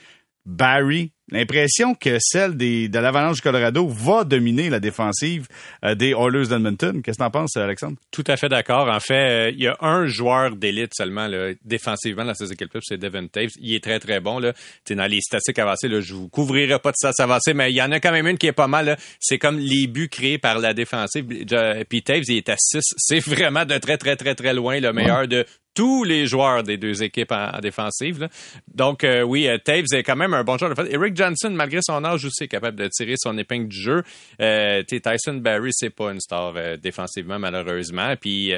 [0.45, 1.13] Barry?
[1.31, 5.47] L'impression que celle de l'Avalanche du Colorado va dominer la défensive
[5.85, 7.03] euh, des Oilers d'Edmonton.
[7.03, 7.97] Qu'est-ce que t'en penses, Alexandre?
[8.11, 8.89] Tout à fait d'accord.
[8.89, 12.81] En fait, euh, il y a un joueur d'élite seulement là, défensivement dans ces équipes-là,
[12.83, 13.51] c'est Devin Taves.
[13.61, 14.39] Il est très, très bon.
[14.39, 14.55] Là.
[14.89, 17.83] Dans les statistiques avancées, là, je vous couvrirai pas de stats avancées, mais il y
[17.83, 18.97] en a quand même une qui est pas mal.
[19.21, 21.27] C'est comme les buts créés par la défensive.
[21.27, 22.81] Puis Taves, il est à 6.
[22.97, 25.45] C'est vraiment de très, très, très, très loin le meilleur de
[25.79, 28.19] tous les joueurs des deux équipes en, en défensive.
[28.23, 28.29] là.
[28.75, 30.75] Donc, euh, oui, euh, Taves est quand même un bon joueur.
[30.91, 34.03] Eric Johnson, malgré son âge aussi, est capable de tirer son épingle du jeu.
[34.43, 38.13] Euh, Tyson Barry, c'est pas une star euh, défensivement, malheureusement.
[38.21, 38.53] Puis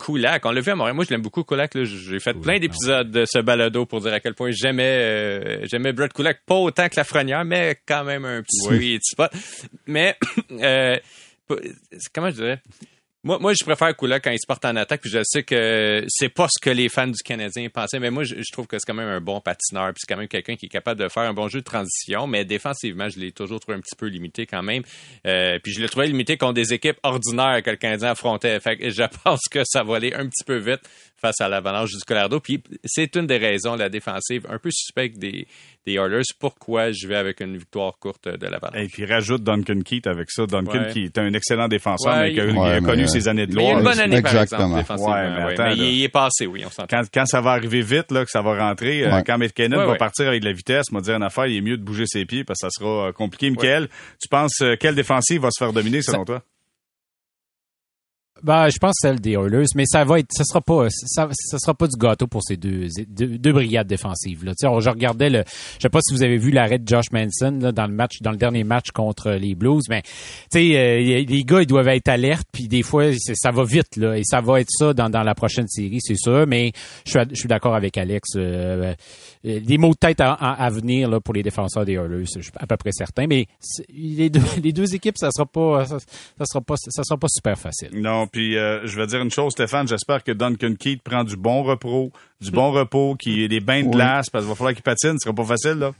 [0.00, 0.96] Kulak, on l'a vu à Montréal.
[0.96, 1.80] Moi, je l'aime beaucoup, Kulak.
[1.84, 6.12] J'ai fait plein d'épisodes de ce balado pour dire à quel point j'aimais j'aimais Brett
[6.12, 6.40] Kulak.
[6.44, 9.30] Pas autant que Lafrenière, mais quand même un petit sweet spot.
[9.86, 10.16] Mais,
[12.12, 12.60] comment je dirais...
[13.26, 16.04] Moi, moi, je préfère Kulak quand il se porte en attaque, puis je sais que
[16.06, 18.86] c'est pas ce que les fans du Canadien pensaient, mais moi, je, trouve que c'est
[18.86, 21.24] quand même un bon patineur, puis c'est quand même quelqu'un qui est capable de faire
[21.24, 24.46] un bon jeu de transition, mais défensivement, je l'ai toujours trouvé un petit peu limité
[24.46, 24.84] quand même.
[25.26, 28.60] Euh, puis je l'ai trouvé limité contre des équipes ordinaires que le Canadien affrontait.
[28.64, 30.88] Je pense que ça va aller un petit peu vite,
[31.20, 32.40] face à l'Avalanche du Colorado.
[32.40, 35.46] Puis c'est une des raisons, la défensive un peu suspecte des,
[35.86, 38.76] des Oilers, pourquoi je vais avec une victoire courte de l'Avalanche?
[38.82, 40.46] Et puis rajoute Duncan Keith avec ça.
[40.46, 40.92] Duncan Ouais.
[40.92, 43.62] qui est un excellent défenseur, Ouais, mais qui a, connu mais, ses années de Mais
[43.62, 43.78] il y a gloire.
[43.78, 44.78] une bonne année, par Exactement.
[44.78, 45.12] exemple, défensivement.
[45.14, 46.86] Ouais, mais attends, il, il est passé, oui, on s'entend.
[46.98, 49.22] Quand, quand ça va arriver vite, là, que ça va rentrer, euh, Ouais.
[49.26, 51.60] quand McKinnon Ouais, va partir avec de la vitesse, m'a dire une affaire, il est
[51.62, 53.48] mieux de bouger ses pieds parce que ça sera euh, compliqué.
[53.50, 53.88] Michael,
[54.20, 56.42] tu penses euh, quelle défensive va se faire dominer selon toi?
[58.42, 61.74] Ben, je pense celle des Oilers, mais ça va être, ça sera pas, ça, sera
[61.74, 64.44] pas du gâteau pour ces deux, deux, brigades défensives.
[64.44, 64.52] Là.
[64.58, 65.42] Tu je regardais le,
[65.78, 68.20] je sais pas si vous avez vu l'arrêt de Josh Manson là, dans le match,
[68.20, 70.10] dans le dernier match contre les Blues, mais tu
[70.52, 74.16] sais, euh, les gars ils doivent être alertes, puis des fois ça va vite là,
[74.18, 76.46] et ça va être ça dans, dans la prochaine série, c'est sûr.
[76.46, 76.72] Mais
[77.06, 78.30] je suis, je suis d'accord avec Alex.
[78.36, 78.94] Euh,
[79.46, 82.40] euh, des mots de tête à, à- venir là, pour les défenseurs des Oilers, je
[82.42, 83.26] suis à peu près certain.
[83.26, 83.46] Mais
[83.94, 87.28] les deux, les deux équipes, ça sera pas, ça, ça sera pas, ça sera pas
[87.28, 87.90] super facile.
[87.94, 91.36] Non, puis euh, je vais dire une chose, Stéphane, j'espère que Duncan Keith prend du
[91.36, 92.10] bon repos,
[92.40, 93.92] du bon repos, qui est des bains de Oui.
[93.92, 95.92] glace, parce qu'il va falloir qu'il patine, ce sera pas facile, là.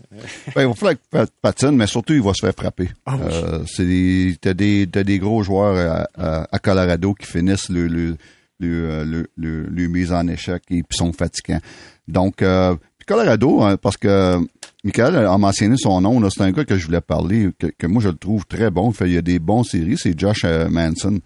[0.55, 2.91] Ben, il va falloir qu'il pat- patine, mais surtout, il va se faire frapper.
[3.07, 3.29] Ah oui.
[3.33, 7.69] Euh, c'est des, t'as des, t'as des gros joueurs à, à- à Colorado qui finissent
[7.71, 8.17] le, le,
[8.61, 11.61] le, euh, le, le- le mise en échec et puis sont fatigants.
[12.09, 12.75] Donc, euh,
[13.07, 14.39] Colorado, hein, parce que
[14.83, 18.03] Michael a mentionné son nom, c'est un gars que je voulais parler, que, que moi
[18.03, 18.91] je le trouve très bon.
[18.91, 21.21] Il, fait, il y a des bons séries, c'est Josh euh, Manson.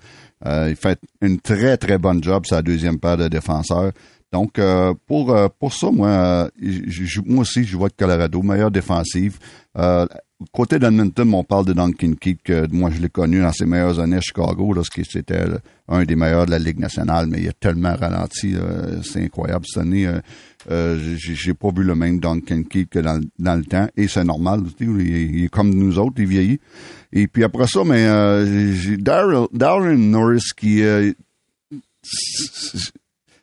[0.47, 3.93] Euh, il fait une très très bonne job, sa deuxième paire de défenseurs.
[4.33, 6.49] Donc euh, pour euh, pour ça, moi, euh,
[7.27, 9.39] moi aussi, je vois que Colorado meilleure défensive.
[10.53, 14.01] Côté d'Edmonton, on parle de Duncan Keith, que moi je l'ai connu dans ses meilleures
[14.01, 15.45] années à Chicago, lorsqu'il c'était
[15.87, 19.67] un des meilleurs de la Ligue nationale, mais il a tellement ralenti, euh, c'est incroyable
[19.67, 20.07] cette année.
[20.07, 20.19] euh,
[20.71, 24.09] euh, j'ai pas vu le même Duncan Keith que dans, le- dans le temps, et
[24.09, 26.61] c'est normal, il, est- il est comme nous autres, il vieillit.
[27.13, 31.13] Et puis après ça, mais euh, j'ai Daryl- Darren Norris qui euh,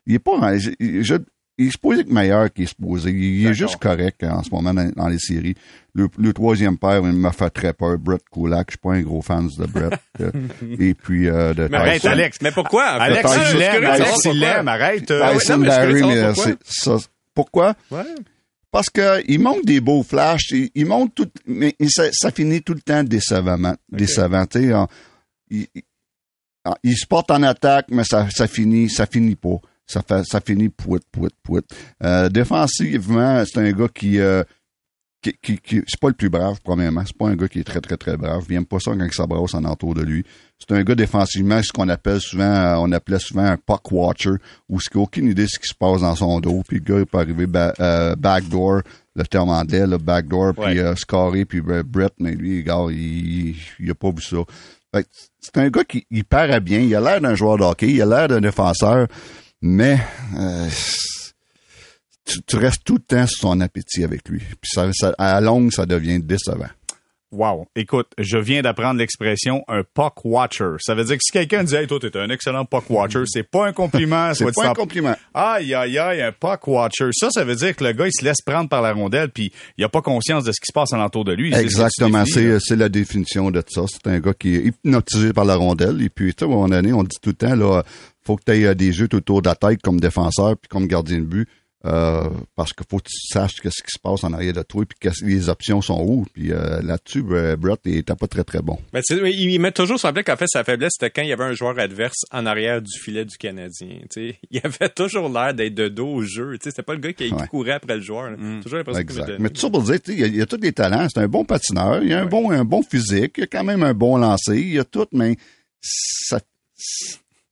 [0.08, 1.16] il est pas je-
[1.58, 3.10] il est supposé être meilleur qu'il est supposé.
[3.12, 5.56] Il, il est juste correct en ce moment dans, dans les séries.
[5.93, 7.98] Le, le troisième père, il m'a fait très peur.
[7.98, 10.00] Brett Kulak, je suis pas un gros fan de Brett.
[10.22, 10.32] Euh,
[10.80, 12.06] et puis euh, de Mais arrête.
[12.06, 12.38] Alex.
[12.41, 12.84] Mais pourquoi?
[12.86, 15.10] Alex, il l'aime, Alex, il l'aime, arrête.
[15.12, 16.02] euh, Ah Tyson mais Barry,
[16.36, 16.98] c'est ça.
[17.34, 17.76] Pourquoi?
[17.91, 18.04] Ouais.
[18.70, 22.62] Parce que il montre des beaux flashs, il, il montre tout, mais ça, ça finit
[22.62, 24.46] tout le temps décevamment, décevant.
[24.46, 24.88] Tu sais, on-
[25.50, 25.84] il, il-
[26.84, 29.56] il se porte en attaque, mais ça, ça finit, ça finit pas.
[29.88, 31.62] Ça fait, ça finit pouit, pouit, pouit.
[32.04, 34.43] Euh, défensivement, c'est un gars qui, euh,
[35.21, 37.04] qui, qui, qui- c'est pas le plus brave, premièrement.
[37.06, 38.43] C'est pas un gars qui est très, très, très brave.
[38.50, 40.23] Il aime pas ça quand ça brasse en entour de lui.
[40.60, 44.32] C'est un gars défensivement, ce qu'on appelle souvent, euh, on appelait souvent un puck watcher,
[44.69, 46.80] où ce qu'il a aucune idée de ce qui se passe dans son dos, puis
[46.80, 48.82] le gars il peut arriver ba- euh, backdoor,
[49.15, 50.80] le terme anglais, le backdoor, puis Ouais.
[50.80, 54.38] euh, scorer, puis euh, Brett, mais lui, gars, il, il a pas vu ça.
[54.93, 57.63] Fait que c'est un gars qui il paraît bien, il a l'air d'un joueur de
[57.63, 59.08] hockey, il a l'air d'un défenseur,
[59.62, 59.98] mais
[60.38, 60.67] euh,
[62.26, 64.39] tu, tu restes tout le temps sur son appétit avec lui.
[64.39, 66.67] Puis ça, ça- à la longue, ça devient décevant.
[67.30, 67.67] Wow.
[67.76, 70.76] Écoute, je viens d'apprendre l'expression un puck watcher.
[70.80, 73.43] Ça veut dire que si quelqu'un dit, hey, toi, t'es un excellent puck watcher, c'est
[73.43, 74.34] pas un compliment.
[74.34, 75.13] C'est pas un en- compliment.
[75.34, 77.10] Aïe, aïe, aïe, un puck watcher.
[77.12, 79.52] Ça, ça veut dire que le gars, il se laisse prendre par la rondelle, puis
[79.78, 81.54] il a pas conscience de ce qui se passe alentour de lui.
[81.54, 83.82] Exactement, c'est c'est la définition de ça.
[83.89, 86.02] C'est un gars qui est hypnotisé par la rondelle.
[86.02, 87.84] Et puis, tu sais, à un moment donné, on dit tout le temps, là,
[88.28, 90.86] faut que tu aies des jeux tout autour de la tête comme défenseur puis comme
[90.88, 91.48] gardien de but.
[91.86, 94.84] euh, parce qu'il faut que tu saches ce qui se passe en arrière de toi
[94.86, 96.26] puis que les options sont où.
[96.34, 98.78] Puis euh, là-dessus, euh, Brett était pas très très bon.
[98.94, 101.46] Mais sais, il m'a toujours semblé qu'en fait, sa faiblesse, c'était quand il y avait
[101.46, 104.00] un joueur adverse en arrière du filet du Canadien.
[104.52, 106.58] Il avait toujours l'air d'être de dos au jeu.
[106.62, 107.48] C'était pas le gars qui, Ouais.
[107.48, 108.36] courait après le joueur.
[108.63, 110.60] Toujours l'impression me Mais tout ça pour dire, il y, a- il y a tous
[110.62, 111.08] les talents.
[111.13, 112.02] C'est un bon patineur.
[112.04, 113.34] Il y a un bon un bon physique.
[113.38, 114.60] Il y a quand même un bon lancer.
[114.60, 115.38] Il y a tout, mais
[115.80, 116.40] ça,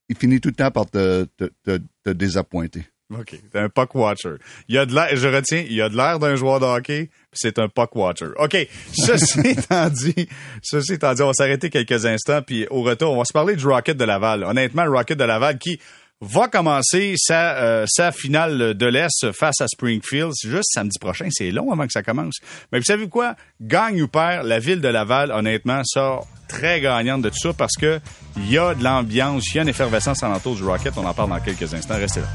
[0.09, 2.85] il finit tout le temps par te, te, te, te désappointer.
[3.13, 3.35] OK.
[3.51, 4.35] C'est un puck watcher.
[4.67, 6.65] Il y a de l'air, je retiens, il y a de l'air d'un joueur de
[6.65, 8.29] hockey, puis c'est un puck watcher.
[8.37, 8.57] OK.
[8.93, 10.27] Ceci étant dit,
[10.63, 13.55] ceci étant dit, on va s'arrêter quelques instants, puis au retour, on va se parler
[13.55, 14.43] du Rocket de Laval.
[14.43, 15.79] Honnêtement, le Rocket de Laval qui
[16.21, 20.31] va commencer sa, euh, sa finale de l'Est face à Springfield.
[20.33, 21.27] C'est juste samedi prochain.
[21.29, 22.35] C'est long avant que ça commence.
[22.71, 23.35] Mais vous savez quoi?
[23.61, 27.75] Gagne ou perd, la ville de Laval, honnêtement, sort très gagnante de tout ça parce
[27.75, 27.99] que
[28.37, 30.93] il y a de l'ambiance, il y a une effervescence alentour du Rocket.
[30.97, 31.97] On en parle dans quelques instants.
[31.97, 32.27] Restez là.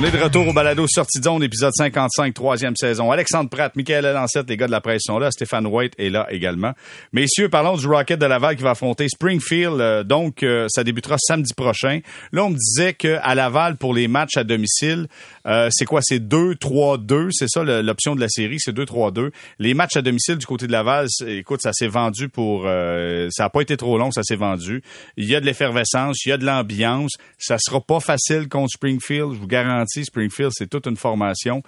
[0.00, 3.10] On est de retour au balado Sortie de zone, épisode 55, troisième saison.
[3.10, 5.32] Alexandre Pratt, Michael Lancette, les gars de la presse sont là.
[5.32, 6.72] Stéphane White est là également.
[7.12, 9.80] Messieurs, parlons du Rocket de Laval qui va affronter Springfield.
[9.80, 11.98] Euh, donc, euh, ça débutera samedi prochain.
[12.30, 15.08] Là, on me disait qu'à Laval, pour les matchs à domicile,
[15.48, 16.00] euh, c'est quoi?
[16.02, 17.30] C'est 2-3-2.
[17.32, 19.30] C'est ça l'option de la série, c'est 2-3-2.
[19.58, 22.64] Les matchs à domicile du côté de Laval, écoute, ça s'est vendu pour...
[22.64, 24.82] ça n'a pas été trop long, ça s'est vendu.
[25.16, 27.12] Il y a de l'effervescence, il y a de l'ambiance.
[27.38, 31.62] Ça sera pas facile contre Springfield, je vous garantis Springfield, c'est toute une formation.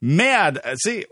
[0.00, 1.06] Mais, tu sais,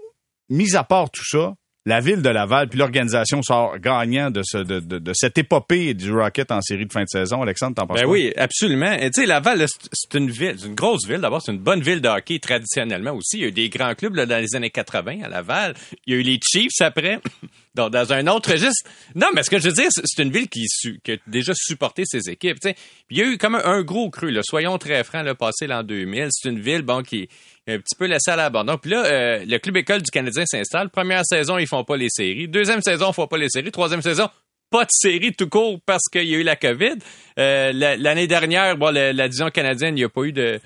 [0.49, 1.55] mis à part tout ça,
[1.87, 6.13] la ville de Laval puis l'organisation sort gagnant de, ce, de, de, cette épopée du
[6.13, 7.43] Rocket en série de fin de saison.
[7.43, 8.97] Alexandre, t'en penses ben oui, absolument.
[8.99, 11.21] Tu sais, Laval, c'est une ville, c'est une grosse ville.
[11.21, 13.39] D'abord, c'est une bonne ville de hockey traditionnellement aussi.
[13.39, 15.75] Il y a eu des grands clubs là, dans les années 80 à Laval.
[16.07, 17.21] Il y a eu les Chiefs après.
[17.75, 18.89] Donc, dans un autre registre.
[19.17, 20.65] Non, mais ce que je veux dire, c'est une ville qui,
[21.03, 22.59] qui, a déjà supporté ses équipes.
[22.63, 22.75] Puis
[23.11, 24.31] il y a eu comme un, gros cru.
[24.31, 24.43] Là.
[24.45, 26.29] Soyons très francs, là, passé l'an 2000.
[26.31, 27.29] C'est une ville bon, qui
[27.67, 28.77] un petit peu laissée à l'abandon.
[28.79, 30.91] Puis là, euh, le club école du Canadien s'installe.
[30.91, 32.49] Première saison, ils font pas les séries.
[32.49, 33.71] Deuxième saison, ils font pas les séries.
[33.71, 34.29] Troisième saison,
[34.71, 36.97] pas de série tout court parce qu'il y a eu la COVID.
[37.39, 40.61] Euh, L'année dernière, bon, la, la division canadienne, il n'y a pas eu de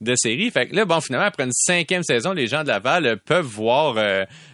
[0.00, 0.50] de série.
[0.50, 3.46] Fait que là, bon, finalement, après une cinquième saison, les gens de Laval euh, peuvent
[3.46, 3.94] voir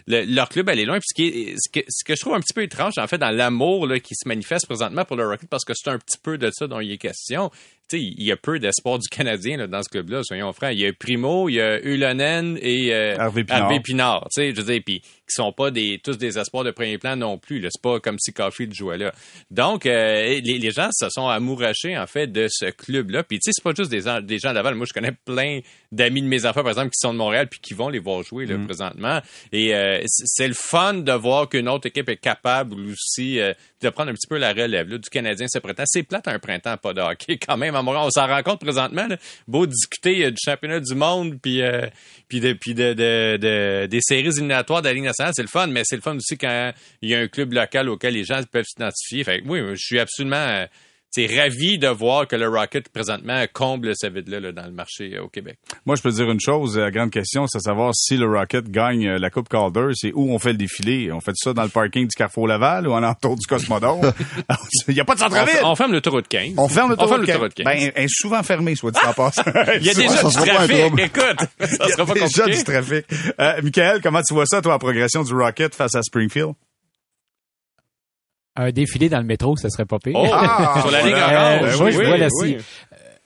[0.06, 0.98] leur club aller loin.
[0.98, 3.88] Puis ce, que, ce que je trouve un petit peu étrange, en fait, dans l'amour
[4.02, 6.66] qui se manifeste présentement pour le Rocket, parce que c'est un petit peu de ça
[6.66, 7.50] dont il est question.
[7.90, 10.70] Tu sais, il y a peu d'espoir du Canadien dans ce club-là, soyons francs.
[10.72, 14.28] Il y a Primo, il y a Ulonen et euh, Harvey Pinard.
[14.32, 16.98] tu sais, je veux dire, puis qui sont pas des tous des espoirs de premier
[16.98, 17.60] plan non plus.
[17.70, 19.12] C'est pas comme si Caulfield jouait là.
[19.50, 23.22] Donc, les, les, gens se sont amourachés, en fait, de ce club-là.
[23.22, 24.74] Puis, tu sais, c'est pas juste des, des gens Laval.
[24.74, 25.60] Moi, je connais plein
[25.92, 28.22] d'amis de mes enfants, par exemple, qui sont de Montréal puis qui vont les voir
[28.22, 28.66] jouer là, mm.
[28.66, 29.20] présentement.
[29.52, 33.88] Et euh, c'est le fun de voir qu'une autre équipe est capable aussi euh, de
[33.90, 35.84] prendre un petit peu la relève là, du Canadien ce printemps.
[35.86, 38.04] C'est plate un printemps pas de hockey quand même à Montréal.
[38.06, 39.08] On s'en rend compte présentement.
[39.48, 41.62] Beau discuter euh, du championnat du monde puis
[42.30, 45.66] puis, de, puis de, de, des séries éliminatoires de la Ligue nationale, c'est le fun,
[45.66, 48.42] mais c'est le fun aussi quand il y a un club local auquel les gens
[48.50, 49.24] peuvent s'identifier.
[49.24, 50.66] Fait oui, je suis absolument
[51.10, 55.24] c'est ravi de voir que le Rocket présentement comble ce vide-là dans le marché euh,
[55.24, 55.58] au Québec.
[55.84, 58.70] Moi, je peux dire une chose, la grande question, c'est de savoir si le Rocket
[58.70, 61.10] gagne euh, la Coupe Calder, c'est où on fait le défilé.
[61.10, 64.12] On fait ça dans le parking du Carrefour Laval ou en entour du Cosmodome?
[64.88, 65.60] Il n'y a pas de centre-ville.
[65.64, 66.54] On, ferme le de 15.
[66.56, 67.64] On ferme le tour de 15.
[67.64, 69.42] Ben, elle est souvent fermé, soit dit en passant.
[69.76, 70.98] Il y a déjà du trafic.
[70.98, 72.42] Écoute, ça sera pas compliqué.
[72.44, 73.06] déjà du trafic.
[73.40, 76.54] Euh, Michael, comment tu vois ça, toi, la progression du Rocket face à Springfield?
[78.56, 80.14] Un défilé dans le métro, ça serait pas pire.
[80.16, 82.28] Oh, ah, sur la ligne euh, je, vois la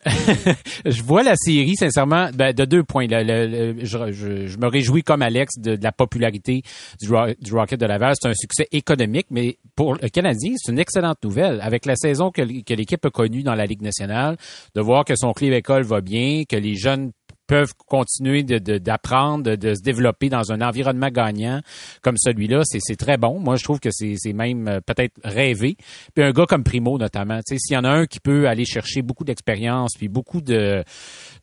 [0.84, 3.06] je vois la série, sincèrement, ben, de deux points.
[3.08, 6.62] je, me réjouis comme Alex de, la popularité
[7.00, 7.08] du,
[7.52, 8.14] Rocket de Laval.
[8.20, 11.60] C'est un succès économique, mais pour le Canadien, c'est une excellente nouvelle.
[11.62, 14.36] Avec la saison que, que l'équipe a connue dans la Ligue nationale,
[14.74, 17.12] de voir que son club école va bien, que les jeunes
[17.46, 21.60] peuvent continuer d'apprendre, de, de, se développer dans un environnement gagnant
[22.02, 23.38] comme celui-là, c'est très bon.
[23.40, 25.76] Moi, je trouve que c'est même euh, peut-être rêvé.
[26.14, 29.02] Puis un gars comme Primo, notamment, s'il y en a un qui peut aller chercher
[29.02, 30.84] beaucoup d'expérience, puis beaucoup de,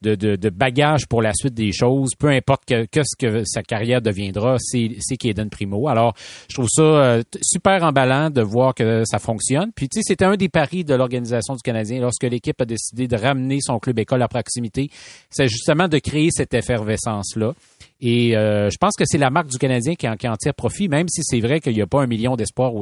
[0.01, 3.63] de, de, bagages pour la suite des choses, peu importe que, que ce que sa
[3.63, 5.87] carrière deviendra, c'est Kaden Primo.
[5.87, 6.13] Alors,
[6.49, 9.71] je trouve ça euh, super emballant de voir que ça fonctionne.
[9.75, 13.07] Puis, tu sais, c'était un des paris de l'organisation du Canadien lorsque l'équipe a décidé
[13.07, 14.89] de ramener son club école à proximité.
[15.29, 17.53] C'est justement de créer cette effervescence-là.
[17.99, 20.55] Et euh, je pense que c'est la marque du Canadien qui en, qui en tire
[20.55, 22.73] profit, même si c'est vrai qu'il n'y a pas un million d'espoir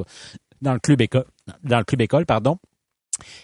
[0.62, 1.26] dans le club école,
[1.64, 2.58] dans le club école, pardon.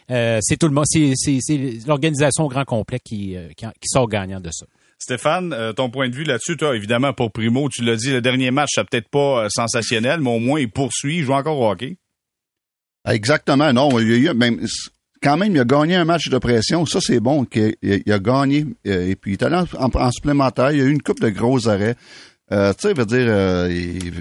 [0.09, 1.41] Euh, c'est tout le monde, c'est
[1.85, 4.65] l'organisation au grand complet qui, euh, qui, sort gagnant de ça.
[4.97, 8.51] Stéphane, ton point de vue là-dessus, toi, évidemment, pour Primo, tu l'as dit, le dernier
[8.51, 11.97] match, c'est peut-être pas sensationnel, mais au moins, il poursuit, il joue encore au hockey.
[13.05, 13.99] Exactement, non.
[13.99, 14.65] Il y a même,
[15.25, 16.85] quand même, il a gagné un match de pression.
[16.85, 17.47] Ça, c'est bon.
[17.81, 18.63] il a gagné.
[18.85, 20.71] Euh, et puis, il est allé en, supplémentaire.
[20.71, 21.95] Il a eu une coupe de gros arrêts.
[22.51, 23.67] Euh, tu sais, veut dire, euh,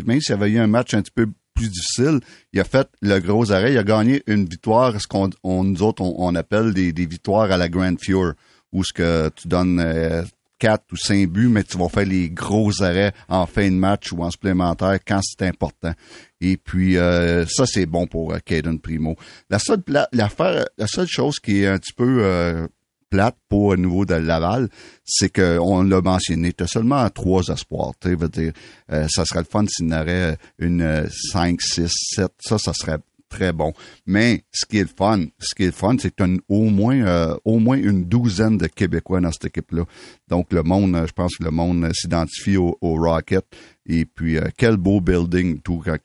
[0.06, 2.20] même s'il avait eu un match un petit peu plus difficile,
[2.54, 3.74] il a fait le gros arrêt.
[3.74, 5.28] Il a gagné une victoire, ce qu'on
[5.62, 8.32] nous autres, on, appelle des, victoires à la Grand Fure,
[8.72, 10.24] où ce que tu donnes
[10.58, 14.12] quatre ou cinq buts, mais tu vas faire les gros arrêts en fin de match
[14.12, 15.92] ou en supplémentaire quand c'est important.
[16.40, 19.16] Et puis euh, ça, c'est bon pour euh, Caden Primo.
[19.50, 22.66] La seule l'affaire, la seule chose qui est un petit peu euh,
[23.10, 24.68] plate pour au niveau de Laval,
[25.04, 27.92] c'est que on l'a mentionné, tu as seulement trois espoirs.
[28.00, 28.52] Tu veux dire,
[28.88, 32.32] ça serait le fun s'il y en aurait une 5, 6, 7.
[32.40, 32.98] Ça, ça serait
[33.34, 33.72] très bon.
[34.06, 37.36] Mais ce qui est le fun, ce qui est fun, c'est que tu au moins
[37.44, 39.84] au moins une douzaine de Québécois dans cette équipe-là.
[40.28, 43.44] Donc le monde, je pense que le monde s'identifie au, au Rocket.
[43.86, 45.98] Et puis, euh, quel beau building, tout, quand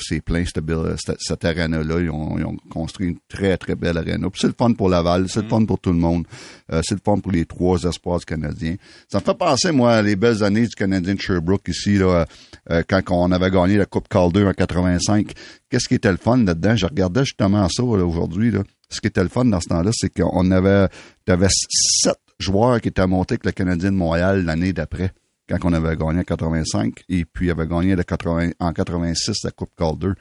[0.00, 0.64] c'est plein, cette,
[0.98, 2.00] cette, cette arena-là.
[2.00, 4.28] Ils ont, ils ont, construit une très, très belle arena.
[4.30, 6.24] Puis c'est le fun pour Laval, c'est le fun pour tout le monde.
[6.72, 8.74] Euh, c'est le fun pour les trois espoirs canadiens.
[9.08, 12.26] Ça me fait penser, moi, à les belles années du Canadien de Sherbrooke ici, là,
[12.70, 15.32] euh, quand on avait gagné la Coupe Calder en 85.
[15.70, 16.74] Qu'est-ce qui était le fun là-dedans?
[16.74, 18.50] Je regardais justement ça aujourd'hui.
[18.50, 18.64] Là.
[18.88, 20.88] Ce qui était le fun dans ce temps-là, c'est qu'on avait,
[21.28, 25.12] avait sept joueurs qui étaient montés avec le Canadien de Montréal l'année d'après
[25.58, 29.50] quand on avait gagné en 85 et puis avait gagné le 80, en 86 la
[29.50, 30.12] Coupe Calder.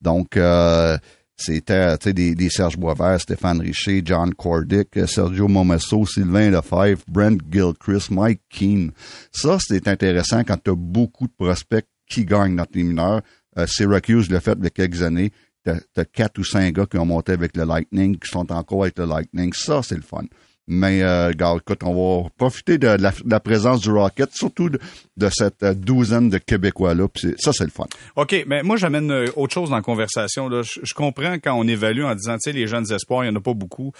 [0.00, 0.98] Donc euh,
[1.36, 8.42] c'était des, Serge Boisvert, Stéphane Richer, John Cordick, Sergio Momesso, Sylvain Lefebvre, Brent Gilchrist, Mike
[8.48, 8.92] Keane.
[9.32, 13.22] Ça, c'est intéressant quand tu as beaucoup de prospects qui gagnent notre mineurs.
[13.58, 15.32] Euh, Syracuse l'a fait il y a quelques années.
[15.64, 18.82] Tu as, quatre ou cinq gars qui ont monté avec le Lightning, qui sont encore
[18.82, 19.52] avec le Lightning.
[19.52, 20.24] Ça, c'est le fun.
[20.68, 25.74] Mais euh, regarde, on va profiter de la, présence du Rocket, surtout de, cette euh,
[25.74, 27.08] douzaine de Québécois-là.
[27.38, 27.86] Ça, c'est le fun.
[28.14, 30.48] OK, mais moi, j'amène euh, autre chose dans la conversation.
[30.48, 30.62] Là.
[30.62, 33.40] Je, comprends quand on évalue en disant, tu sais, les jeunes espoirs, il n'y en
[33.40, 33.92] a pas beaucoup.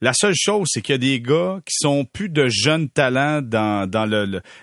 [0.00, 3.40] La seule chose, c'est qu'il y a des gars qui sont plus de jeunes talents
[3.42, 4.06] dans, dans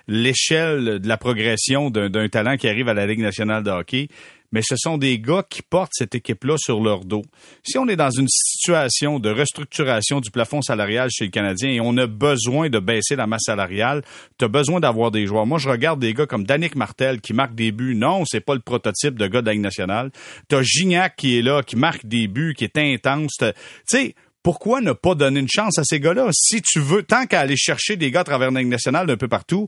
[0.08, 4.10] l'échelle de la progression d'un talent qui arrive à la Ligue nationale de hockey
[4.54, 7.24] mais ce sont des gars qui portent cette équipe-là sur leur dos.
[7.64, 11.82] Si on est dans une situation de restructuration du plafond salarial chez le Canadien et
[11.82, 14.04] on a besoin de baisser la masse salariale,
[14.38, 15.48] tu as besoin d'avoir des joueurs.
[15.48, 17.96] Moi, je regarde des gars comme Danick Martel qui marque des buts.
[17.96, 20.12] Non, c'est pas le prototype de gars de la Ligue nationale.
[20.48, 23.38] Tu as Gignac qui est là, qui marque des buts, qui est intense.
[23.40, 23.54] Tu
[23.88, 26.30] sais, pourquoi ne pas donner une chance à ces gars-là?
[26.32, 29.18] Si tu veux, tant qu'à aller chercher des gars à travers la Ligue nationale d'un
[29.18, 29.68] peu partout,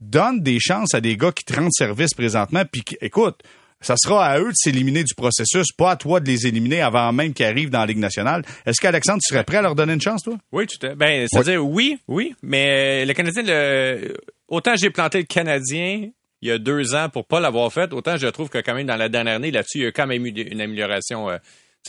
[0.00, 2.64] donne des chances à des gars qui te rendent service présentement.
[2.70, 3.42] Puis écoute,
[3.80, 7.12] ça sera à eux de s'éliminer du processus, pas à toi de les éliminer avant
[7.12, 8.44] même qu'ils arrivent dans la Ligue nationale.
[8.64, 10.36] Est-ce qu'Alexandre, tu serais prêt à leur donner une chance, toi?
[10.52, 10.96] Oui, tout à fait.
[10.96, 11.98] Ben, c'est-à-dire, oui.
[12.08, 14.16] oui, mais le Canadien, le...
[14.48, 16.08] autant j'ai planté le Canadien
[16.42, 18.86] il y a deux ans pour pas l'avoir fait, autant je trouve que quand même
[18.86, 21.38] dans la dernière année, là-dessus, il y a quand même eu une amélioration euh,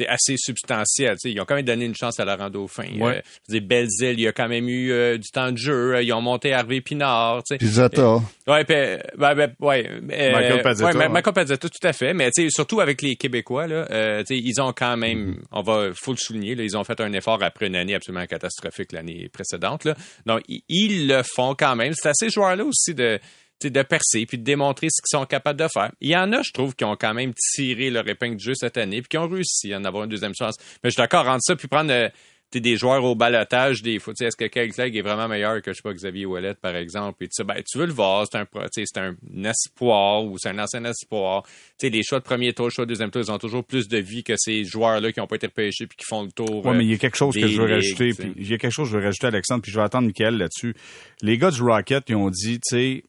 [0.06, 1.16] assez substantiel.
[1.24, 3.00] ils ont quand même donné une chance à Laurent Dauphin.
[3.00, 3.24] Ouais.
[3.52, 5.95] Euh, Belzile, il y a quand même eu euh, du temps de jeu.
[5.95, 7.43] Euh, ils ont monté Harvey Pinard.
[7.58, 8.22] Pizzetta.
[8.48, 10.98] ouais, ben, ben, ouais, Michael Pazzetta.
[10.98, 12.14] Ouais, Michael Pazzetta, tout à fait.
[12.14, 15.43] Mais surtout avec les Québécois, là, ils ont quand même, mm-hmm.
[15.52, 18.26] on va, faut le souligner, là, ils ont fait un effort après une année absolument
[18.26, 19.86] catastrophique l'année précédente.
[19.86, 19.95] Là.
[20.26, 21.93] Donc, ils le font quand même.
[21.95, 23.20] C'est à ces joueurs-là aussi de
[23.64, 25.91] de percer puis de démontrer ce qu'ils sont capables de faire.
[26.01, 28.53] Il y en a, je trouve, qui ont quand même tiré leur épingle du jeu
[28.55, 30.55] cette année puis qui ont réussi à en avoir une deuxième chance.
[30.84, 32.10] Mais je suis d'accord entre ça puis prendre euh,
[32.53, 34.14] des joueurs au balotage des fois.
[34.20, 37.24] Est-ce que Clegg est vraiment meilleur que je sais pas Xavier Ouellet, par exemple?
[37.24, 40.84] Et ben, tu veux le voir, c'est un, c'est un espoir ou c'est un ancien
[40.86, 41.43] espoir.
[41.78, 43.97] sais les choix de premier tour, choix de deuxième tour, ils ont toujours plus de
[43.97, 46.66] vie que ces joueurs-là qui n'ont pas été repêchés puis qui font le tour.
[46.66, 48.12] Oui, mais il y a quelque chose que je veux rajouter.
[48.38, 50.38] il y a quelque chose que je veux rajouter, Alexandre, puis je vais attendre Michael
[50.38, 50.74] là-dessus.
[51.22, 53.03] Les gars du Rocket, ils ont dit, tu sais,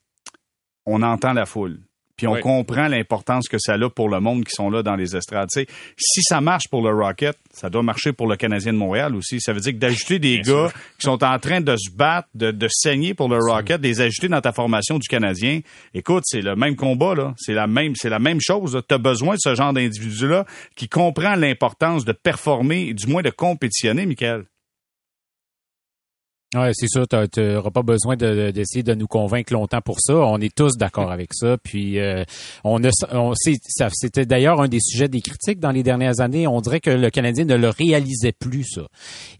[0.88, 1.78] on entend la foule.
[2.16, 5.14] Puis on comprend l'importance que ça a pour le monde qui sont là dans les
[5.14, 5.50] estrades.
[5.50, 9.40] si ça marche pour le Rocket, ça doit marcher pour le Canadien de Montréal aussi.
[9.40, 10.68] Ça veut dire que d'ajouter des gars
[10.98, 14.26] qui sont en train de se battre, de, de saigner pour le Rocket, les ajouter
[14.26, 15.60] dans ta formation du Canadien,
[15.94, 17.34] écoute, c'est le même combat, là.
[17.36, 18.76] C'est la même, c'est la même chose.
[18.88, 23.30] Tu as besoin de ce genre d'individu-là qui comprend l'importance de performer, du moins de
[23.30, 24.44] compétitionner, Michael.
[26.54, 30.14] Ouais, c'est sûr, tu n'auras pas besoin d'essayer de, nous convaincre longtemps pour ça.
[30.14, 31.58] On est tous d'accord avec ça.
[31.62, 32.24] Puis euh,
[32.64, 36.46] on a, on, c'était d'ailleurs un des sujets des critiques dans les dernières années.
[36.46, 38.86] On dirait que le Canadien ne le réalisait plus ça.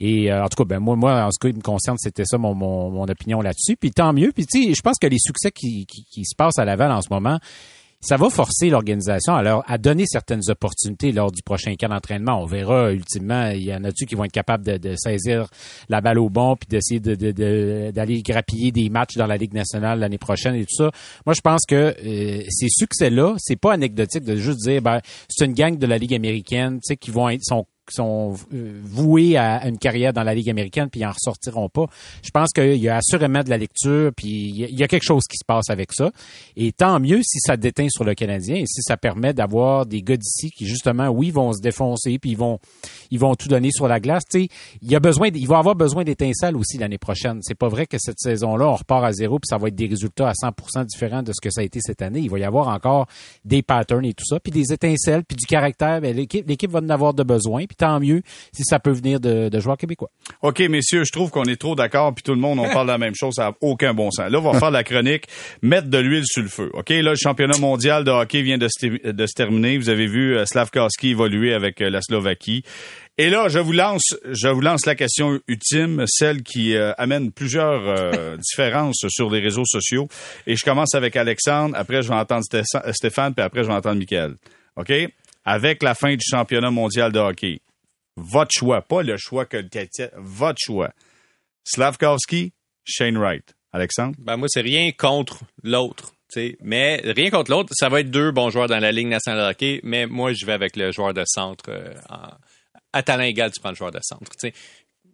[0.00, 2.36] Et euh, en tout cas, ben moi, moi, en ce qui me concerne, c'était ça
[2.36, 3.76] mon, mon, mon opinion là-dessus.
[3.76, 4.30] Puis tant mieux.
[4.32, 6.92] Puis tu sais, je pense que les succès qui, qui, qui se passent à Laval
[6.92, 7.38] en ce moment
[8.00, 12.40] ça va forcer l'organisation à, à donner certaines opportunités lors du prochain camp d'entraînement.
[12.40, 15.48] On verra ultimement, il y en a-tu qui vont être capables de, saisir
[15.88, 20.18] la balle au bon puis d'essayer d'aller grappiller des matchs dans la Ligue nationale l'année
[20.18, 20.90] prochaine et tout ça.
[21.26, 25.44] Moi, je pense que euh, ces succès-là, c'est pas anecdotique de juste dire ben c'est
[25.44, 28.80] une gang de la Ligue américaine, tu sais, qui vont être sont qui sont euh,
[28.82, 31.86] voués à une carrière dans la Ligue américaine puis ils en ressortiront pas.
[32.22, 35.24] Je pense qu'il y a assurément de la lecture puis il y a quelque chose
[35.28, 36.10] qui se passe avec ça.
[36.56, 40.02] Et tant mieux si ça déteint sur le Canadien et si ça permet d'avoir des
[40.02, 42.58] gars d'ici qui justement, oui, vont se défoncer puis ils vont,
[43.10, 44.24] ils vont tout donner sur la glace.
[44.30, 44.48] Tu sais,
[44.82, 47.40] il y a besoin, il va avoir besoin d'étincelles aussi l'année prochaine.
[47.42, 49.86] C'est pas vrai que cette saison-là, on repart à zéro puis ça va être des
[49.86, 52.20] résultats à 100% différents de ce que ça a été cette année.
[52.20, 53.06] Il va y avoir encore
[53.44, 56.00] des patterns et tout ça puis des étincelles puis du caractère.
[56.00, 57.66] Ben, l'équipe, l'équipe va en avoir de besoin.
[57.66, 58.22] Puis tant mieux
[58.52, 60.10] si ça peut venir de, de joueurs québécois.
[60.42, 62.92] OK, messieurs, je trouve qu'on est trop d'accord, puis tout le monde, on parle de
[62.92, 64.30] la même chose, ça n'a aucun bon sens.
[64.30, 65.24] Là, on va faire la chronique,
[65.62, 66.70] mettre de l'huile sur le feu.
[66.74, 69.78] OK, là, le championnat mondial de hockey vient de se, de se terminer.
[69.78, 72.64] Vous avez vu euh, Slavkowski évoluer avec euh, la Slovaquie.
[73.20, 77.32] Et là, je vous lance, je vous lance la question ultime, celle qui euh, amène
[77.32, 80.08] plusieurs euh, différences sur les réseaux sociaux.
[80.46, 82.44] Et je commence avec Alexandre, après je vais entendre
[82.92, 84.36] Stéphane, puis après je vais entendre Michael.
[84.76, 84.92] OK?
[85.44, 87.60] Avec la fin du championnat mondial de hockey,
[88.20, 89.68] votre choix, pas le choix que le
[90.16, 90.90] votre choix.
[91.64, 92.52] Slavkovski,
[92.84, 93.54] Shane Wright.
[93.72, 94.14] Alexandre?
[94.18, 96.14] Ben moi, c'est rien contre l'autre.
[96.60, 99.50] Mais rien contre l'autre, ça va être deux bons joueurs dans la Ligue nationale de
[99.50, 101.94] hockey, mais moi, je vais avec le joueur de centre euh,
[102.92, 104.30] à talent égal, tu prends le joueur de centre.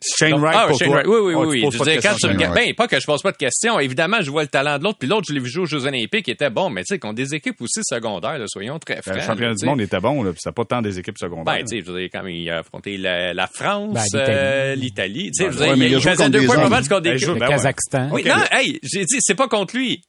[0.03, 1.07] Shane Wright, ah, Shane Wright.
[1.07, 1.67] Oui, oui, oh, oui.
[1.71, 3.79] Je dire, quand tu regardes, ben, pas que je pose pas de questions.
[3.81, 5.87] Évidemment, je vois le talent de l'autre, puis l'autre, je l'ai vu jouer aux Jeux
[5.87, 8.97] Olympiques, il était bon, mais tu sais, qu'on des équipes aussi secondaires, là, soyons très
[8.97, 9.17] ben, francs.
[9.17, 11.55] le championnat du monde était bon, là, puis ça pas tant des équipes secondaires.
[11.55, 15.31] Ben, tu sais, je veux dire, quand il a affronté la, la France, ben, l'Italie,
[15.31, 17.41] tu sais, je veux dire, il, faisait deux fois pas contre des équipes.
[17.41, 18.11] Le Kazakhstan.
[18.13, 20.03] Oui, non, hey, j'ai dit, c'est pas contre lui.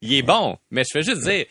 [0.00, 1.44] Il est bon, mais je fais juste dire,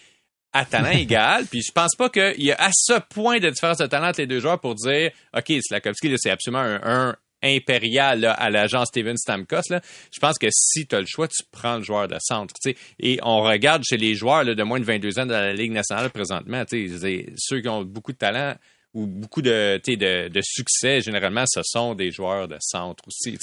[0.53, 1.45] à talent égal.
[1.45, 4.21] Puis je pense pas qu'il y a à ce point de différence de talent entre
[4.21, 9.69] les deux joueurs pour dire OK, Slakowski, c'est absolument un, impérial à l'agence Steven Stamkos.
[9.69, 9.81] Là.
[10.11, 12.53] Je pense que si tu as le choix, tu prends le joueur de centre.
[12.99, 16.09] Et on regarde chez les joueurs de moins de 22 ans dans la Ligue nationale
[16.09, 18.55] présentement, ceux qui ont beaucoup de talent
[18.93, 23.37] ou beaucoup de, de, de succès, généralement, ce sont des joueurs de centre aussi.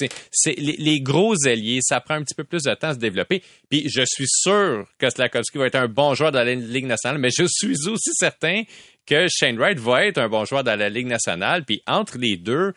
[0.57, 3.41] Les, gros alliés, ça prend un petit peu plus de temps à se développer.
[3.71, 7.21] Puis je suis sûr que Slakowski va être un bon joueur dans la Ligue nationale,
[7.21, 8.65] mais je suis aussi certain
[9.07, 11.65] que Shane Wright va être un bon joueur dans la Ligue nationale.
[11.65, 12.73] Puis entre les deux,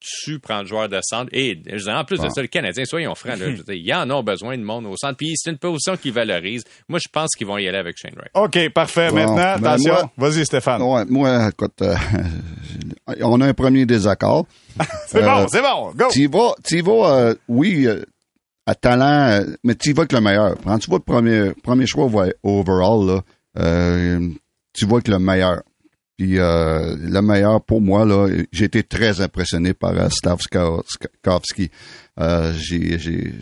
[0.00, 1.30] tu prends le joueur de centre.
[1.32, 4.62] Et en plus de ça, les Canadiens, soyons francs, là, ils en ont besoin de
[4.62, 5.16] monde au centre.
[5.16, 6.64] Puis c'est une position qu'ils valorisent.
[6.88, 8.30] Moi, je pense qu'ils vont y aller avec Shane Wright.
[8.34, 9.10] OK, parfait.
[9.10, 10.10] Maintenant, ben, attention.
[10.16, 10.82] Vas-y, Stéphane.
[10.82, 11.94] Ouais, moi, écoute, euh,
[13.22, 14.46] on a un premier désaccord.
[15.06, 15.92] c'est bon, euh, c'est bon.
[15.94, 16.06] Go.
[16.10, 17.86] Tu vas, tu vas euh, oui,
[18.66, 20.54] à talent, mais tu vas avec le meilleur.
[20.64, 22.08] Quand tu vois le premier, premier choix
[22.42, 24.18] overall, là,
[24.72, 25.62] tu vois avec le meilleur.
[26.20, 31.70] Puis euh, le meilleur pour moi, là, j'ai été très impressionné par euh, Stavskovski.
[32.18, 33.32] Euh, j'ai, j'ai,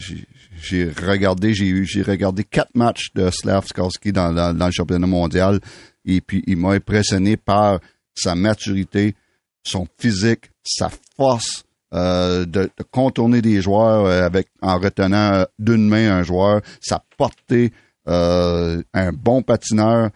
[0.63, 5.59] j'ai regardé, j'ai, j'ai regardé quatre matchs de Slavskovski dans, dans, le championnat mondial.
[6.05, 7.81] Et puis il m'a impressionné par
[8.15, 9.17] sa maturité,
[9.65, 11.65] son physique, sa force
[11.95, 17.03] euh, de, de, contourner des joueurs euh, avec en retenant d'une main un joueur, sa
[17.17, 17.73] portée,
[18.07, 20.11] un bon patineur.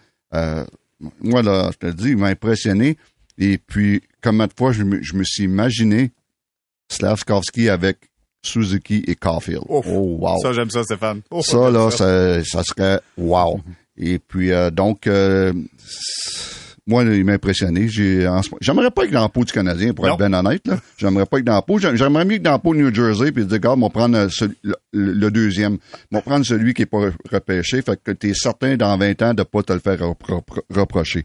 [1.21, 2.97] Moi, là, je te dis, il m'a impressionné.
[3.39, 6.11] Et puis, combien de fois je me, je me suis imaginé
[6.89, 7.99] Slavskovski avec
[8.43, 9.65] Suzuki et Caulfield.
[9.69, 10.39] oh, wow.
[10.43, 11.23] Ça, j'aime ça, Stéphane.
[11.43, 12.43] ça, là, ça.
[12.45, 13.61] ça, serait wow.
[13.97, 15.53] Et puis, euh, donc, euh,
[16.87, 17.89] moi, il m'a impressionné.
[17.89, 20.79] j'aimerais pas être dans la peau du Canadien, pour être bien honnête, là.
[20.99, 21.79] J'aimerais pas être dans la peau.
[21.79, 24.49] J'aimerais mieux être dans peau de New Jersey, puis dire, gars, on va prendre euh,
[24.93, 25.79] le, deuxième.
[26.11, 27.83] On va prendre celui qui est pas repêché.
[27.83, 29.99] Fait que t'es certain dans 20 ans de pas te le faire
[30.71, 31.25] reprocher.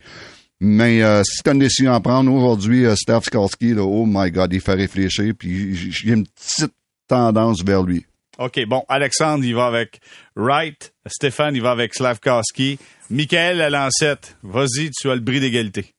[0.60, 4.30] Mais euh, si tu as une décision à prendre aujourd'hui, euh, Steph Skalski, oh my
[4.32, 6.74] God, il fait réfléchir, puis j'ai une petite
[7.08, 8.05] tendance vers lui.
[8.38, 10.00] OK, bon, Alexandre, il va avec
[10.36, 10.94] Wright.
[11.08, 12.78] Stéphane, il va avec Slavkowski.
[13.10, 15.97] Michael Lancette, vas-y, tu as le bris d'égalité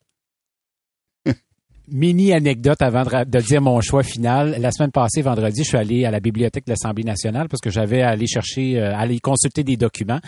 [1.91, 4.57] mini anecdote avant de, dire mon choix final.
[4.61, 7.70] La semaine passée, vendredi, je suis allé à la bibliothèque de l'Assemblée nationale parce que
[7.70, 10.20] j'avais à aller chercher, euh, aller consulter des documents.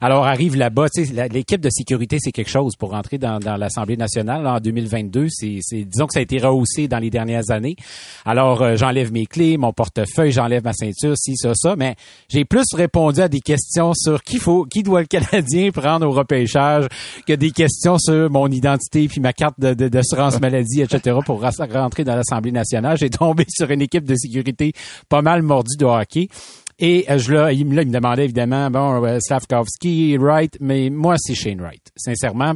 [0.00, 0.86] Alors arrive là-bas,
[1.30, 5.26] l'équipe de sécurité, c'est quelque chose pour rentrer dans, l'Assemblée nationale en 2022.
[5.28, 7.76] C'est, disons que ça a été rehaussé dans les dernières années.
[8.24, 11.76] Alors euh, j'enlève mes clés, mon portefeuille, j'enlève ma ceinture, si ça, ça.
[11.76, 11.96] Mais
[12.28, 16.12] j'ai plus répondu à des questions sur qui faut, qui doit le Canadien prendre au
[16.12, 16.86] repêchage
[17.26, 19.88] que des questions sur mon identité puis ma carte de,
[20.40, 22.96] maladie, etc pour rentrer dans l'Assemblée nationale.
[22.96, 24.72] J'ai tombé sur une équipe de sécurité
[25.08, 26.28] pas mal mordue de hockey.
[26.78, 31.34] Et euh, je, là, il, me demandait évidemment, bon, euh, Slavkovski, Wright, mais moi, c'est
[31.34, 32.54] Shane Wright, sincèrement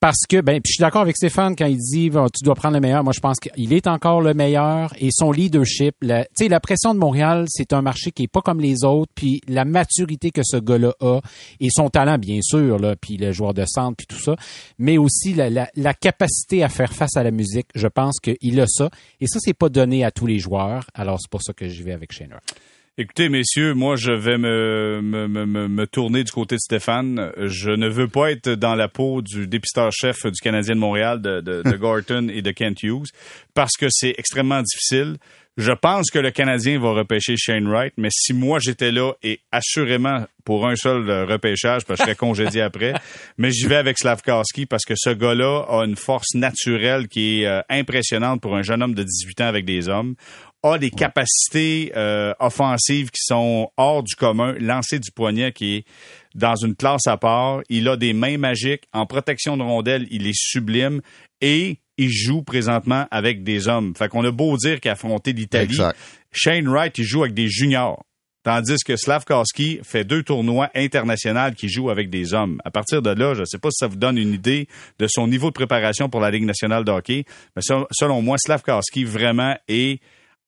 [0.00, 2.74] parce que ben puis je suis d'accord avec Stéphane quand il dit tu dois prendre
[2.74, 3.04] le meilleur.
[3.04, 6.94] Moi je pense qu'il est encore le meilleur et son leadership, tu sais la pression
[6.94, 10.40] de Montréal, c'est un marché qui est pas comme les autres, puis la maturité que
[10.42, 11.20] ce gars-là a
[11.60, 14.36] et son talent bien sûr là, puis le joueur de centre puis tout ça,
[14.78, 18.66] mais aussi la, la, capacité à faire face à la musique, je pense qu'il a
[18.66, 18.88] ça
[19.20, 20.86] et ça c'est pas donné à tous les joueurs.
[20.94, 22.34] Alors c'est pour ça que j'y vais avec Shane
[23.02, 27.32] Écoutez, messieurs, moi, je vais me, me, me, me, tourner du côté de Stéphane.
[27.38, 31.40] Je ne veux pas être dans la peau du dépisteur-chef du Canadien de Montréal, de,
[31.40, 33.08] de, de Gorton et de Kent Hughes,
[33.54, 35.16] parce que c'est extrêmement difficile.
[35.56, 39.40] Je pense que le Canadien va repêcher Shane Wright, mais si moi j'étais là, et
[39.50, 42.94] assurément pour un seul euh, repêchage, parce que je serais congédié après.
[43.38, 47.46] Mais j'y vais avec Slavkowski parce que ce gars-là a une force naturelle qui est
[47.46, 50.14] euh, impressionnante pour un jeune homme de 18 ans avec des hommes
[50.62, 55.84] a des capacités euh, offensives qui sont hors du commun, lancer du poignet qui est
[56.34, 60.26] dans une classe à part, il a des mains magiques, en protection de rondelles, il
[60.26, 61.00] est sublime
[61.40, 63.94] et il joue présentement avec des hommes.
[63.96, 65.76] Fait qu'on a beau dire qu'il a affronté l'Italie.
[66.32, 68.04] Shane Wright, il joue avec des juniors.
[68.42, 72.58] Tandis que Slavkowski fait deux tournois internationaux qui joue avec des hommes.
[72.64, 74.66] À partir de là, je ne sais pas si ça vous donne une idée
[74.98, 78.36] de son niveau de préparation pour la Ligue nationale de hockey, mais sel- selon moi,
[78.38, 80.00] Slavkowski vraiment est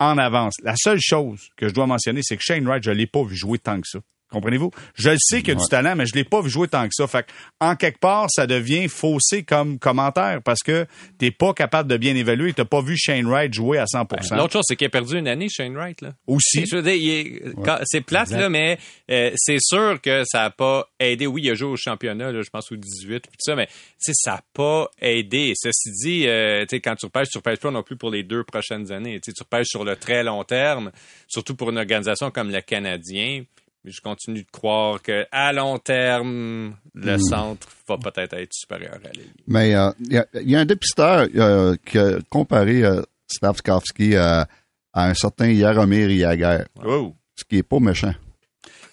[0.02, 0.54] en avance.
[0.62, 3.36] La seule chose que je dois mentionner, c'est que Shane Wright, je l'ai pas vu
[3.36, 4.00] jouer tant que ça.
[4.32, 4.70] Comprenez-vous?
[4.94, 5.68] Je le sais qu'il a du Ouais.
[5.68, 7.06] talent, mais je l'ai pas vu jouer tant que ça.
[7.06, 7.30] Fait que,
[7.60, 10.86] en quelque part, ça devient faussé comme commentaire parce que
[11.18, 12.52] t'es pas capable de bien évaluer.
[12.52, 15.28] T'as pas vu Shane Wright jouer à 100% L'autre chose, c'est qu'il a perdu une
[15.28, 16.00] année, Shane Wright.
[16.00, 16.14] Là.
[16.26, 16.64] Aussi.
[16.66, 17.52] Je veux dire,
[17.84, 18.40] c'est plate, Exact.
[18.40, 18.78] là, mais
[19.10, 21.26] euh, c'est sûr que ça n'a pas aidé.
[21.26, 23.68] Oui, il a joué au championnat, là, je pense, au 18, puis tout ça, mais
[23.98, 25.52] ça n'a pas aidé.
[25.56, 28.22] Ceci dit, euh, tu sais, quand tu repêches, tu repêches pas non plus pour les
[28.22, 29.20] deux prochaines années.
[29.22, 30.90] Tu repêches sur le très long terme,
[31.28, 33.42] surtout pour une organisation comme le Canadien.
[33.84, 38.94] Mais je continue de croire que à long terme, le centre va peut-être être supérieur
[39.04, 39.32] à Ligue.
[39.48, 43.02] Mais euh, il y, a- il y a un dépisteur euh, qui a comparé euh,
[43.26, 44.46] Slavkovski à,
[44.92, 47.14] à un certain Yaromir Yager, Oh.
[47.34, 48.14] ce qui est pas méchant.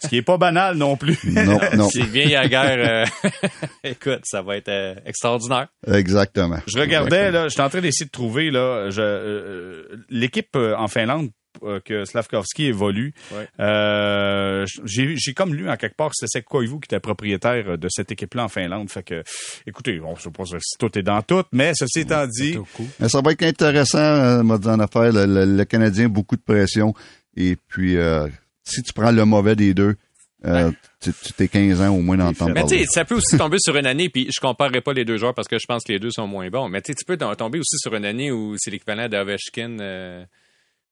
[0.01, 1.19] Ce qui est pas banal non plus.
[1.25, 3.05] Non, non, S'il vient euh,
[3.83, 5.67] écoute, ça va être euh, extraordinaire.
[5.85, 6.59] exactement.
[6.67, 10.87] Je regardais, là, j'étais en train d'essayer de trouver, là, je- euh, l'équipe euh, en
[10.87, 11.31] Finlande euh,
[11.83, 13.13] que Slavkovski évolue.
[13.33, 13.47] Ouais.
[13.59, 18.11] Euh, j'ai comme lu en quelque part que c'était Koivu qui était propriétaire de cette
[18.11, 18.89] équipe-là en Finlande.
[18.89, 19.23] Fait que,
[19.65, 22.57] écoutez, on se pose si tout est dans tout, mais ceci étant dit.
[22.99, 26.35] Mais ça va être intéressant, euh, m'a dit en affaire, le, le- le Canadien, beaucoup
[26.35, 26.93] de pression.
[27.35, 28.27] Et puis, euh,
[28.63, 29.95] si tu prends le mauvais des deux,
[30.45, 30.71] euh,
[31.01, 33.15] tu t'es 15 ans au moins dans le temps de Mais tu sais, ça peut
[33.15, 35.65] aussi tomber sur une année, puis je comparerai pas les deux joueurs parce que je
[35.67, 36.69] pense que les deux sont moins bons.
[36.69, 39.07] Mais tu sais, tu peux tom- tomber aussi sur une année où c'est l'équivalent
[39.81, 40.27] euh, sais,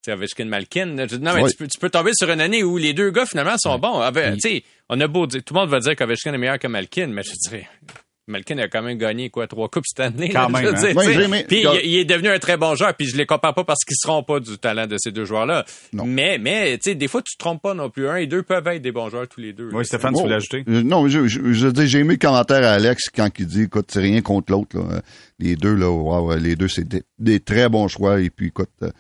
[0.08, 0.86] Ovechkin Malkin.
[0.86, 3.58] Non, mais tu, peux, tu peux tomber sur une année où les deux gars finalement
[3.58, 4.00] sont bons.
[4.02, 6.60] Ove- Tu sais, on a beau dire, tout le monde va dire qu'Ovechkin est meilleur
[6.60, 7.68] que Malkin, mais je dirais.
[8.30, 10.28] Malkin a quand même gagné quoi trois coupes cette année.
[10.28, 10.94] Quand là, même, je veux hein.
[10.94, 12.94] dire, Puis il, il est devenu un très bon joueur.
[12.94, 15.64] Puis je les compare pas parce qu'ils seront pas du talent de ces deux joueurs-là.
[15.94, 16.04] Non.
[16.06, 18.08] Mais mais tu sais, des fois tu te trompes pas non plus.
[18.10, 19.70] Un et deux peuvent être des bons joueurs tous les deux.
[19.70, 19.78] là.
[19.78, 20.66] oui, Stéphane, tu Oh, voulais ajouter?
[20.68, 23.62] euh, Non, je, je, je dis, j'ai aimé le commentaire à Alex quand il dit,
[23.64, 24.78] écoute, c'est rien contre l'autre.
[24.78, 25.02] là.
[25.40, 28.20] Les deux, là, wow, les deux, c'est des, des très bons choix.
[28.20, 28.92] Et puis, écoute, euh,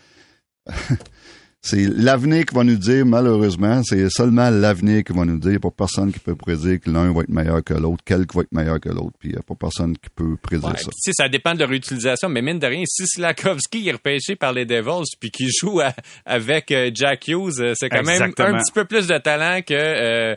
[1.61, 5.49] c'est l'avenir qui va nous dire, malheureusement, c'est seulement l'avenir qui va nous dire.
[5.49, 8.03] Il n'y a pas personne qui peut prédire que l'un va être meilleur que l'autre,
[8.05, 9.11] quel va être meilleur que l'autre.
[9.19, 10.89] Puis, il n'y a pas personne qui peut prédire Ouais, ça.
[10.95, 14.53] sais, ça dépend de leur utilisation, mais mine de rien, si Slakowski est repêché par
[14.53, 15.93] les Devils puis qu'il joue à-
[16.25, 18.47] avec euh, Jack Hughes, euh, c'est quand Exactement.
[18.47, 20.35] même un petit peu plus de talent que euh,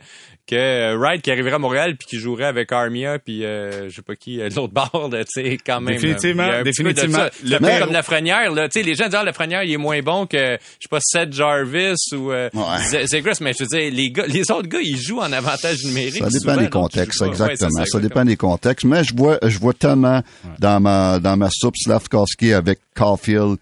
[0.51, 3.95] que euh, Wright qui arriverait à Montréal puis qui jouerait avec Armia puis euh, je
[3.97, 5.95] sais pas qui euh, l'autre bord, tu sais, quand même.
[5.95, 7.19] Définitivement, euh, définitivement.
[7.19, 9.77] un peu Mais- comme Lafrenière, là, tu sais, les gens disent ah, Lafrenière, il est
[9.77, 12.63] moins bon que je sais pas Seth Jarvis ou euh, Ouais.
[12.91, 15.85] Z- Zegras, mais je veux dire les gars, les autres gars, ils jouent en avantage
[15.85, 16.15] numérique.
[16.23, 17.21] Ça dépend souvent, des contextes.
[17.21, 17.71] Ouais, exactement.
[17.71, 18.85] ça, ça, dépend des contextes.
[18.85, 20.23] Mais je vois, je vois tellement
[20.59, 23.57] dans ma dans ma soupe Slavkowski avec Caulfield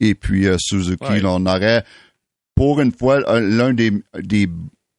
[0.00, 1.04] et puis euh, Suzuki.
[1.04, 1.20] Ouais.
[1.20, 1.84] là, on aurait
[2.54, 4.48] pour une fois un- l'un des des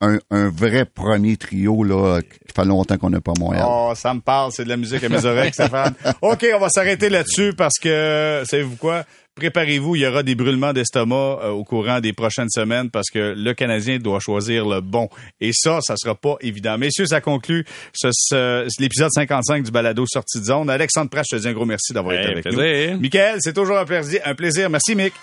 [0.02, 3.66] un, un vrai premier trio là qui fait longtemps qu'on n'a pas Montréal.
[3.68, 5.94] Oh, ça me parle, c'est de la musique à mes oreilles, Stéphane.
[6.22, 9.04] OK, on va s'arrêter là-dessus parce que, savez-vous quoi?
[9.34, 13.34] Préparez-vous, il y aura des brûlements d'estomac euh, au courant des prochaines semaines parce que
[13.38, 15.08] le Canadien doit choisir le bon.
[15.40, 16.78] Et ça, ça sera pas évident.
[16.78, 20.70] Messieurs, ça conclut ce, ce- l'épisode 55 du balado Sortie de zone.
[20.70, 22.96] Alexandre Pratt, je te dis un gros merci d'avoir été avec plaisir.
[22.96, 23.00] nous.
[23.00, 24.20] Michael, c'est toujours un plaisir.
[24.26, 24.70] Un plaisir.
[24.70, 25.14] Merci, Mick.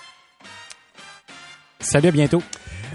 [1.80, 2.42] Salut, à bientôt.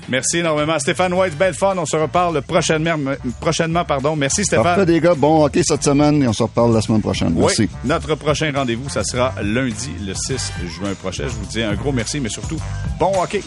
[0.10, 0.78] Merci énormément.
[0.80, 1.76] Stéphane White, belle fun.
[1.78, 2.96] On se reparle prochainement.
[3.40, 4.16] prochainement pardon.
[4.16, 4.64] Merci, Stéphane.
[4.64, 7.34] Parfait les gars, bon hockey cette semaine et on se reparle la semaine prochaine.
[7.36, 7.64] Merci.
[7.64, 11.24] Oui, notre prochain rendez-vous, ça sera lundi, le 6 juin prochain.
[11.24, 12.60] Je vous dis un gros merci, mais surtout,
[13.00, 13.42] bon hockey.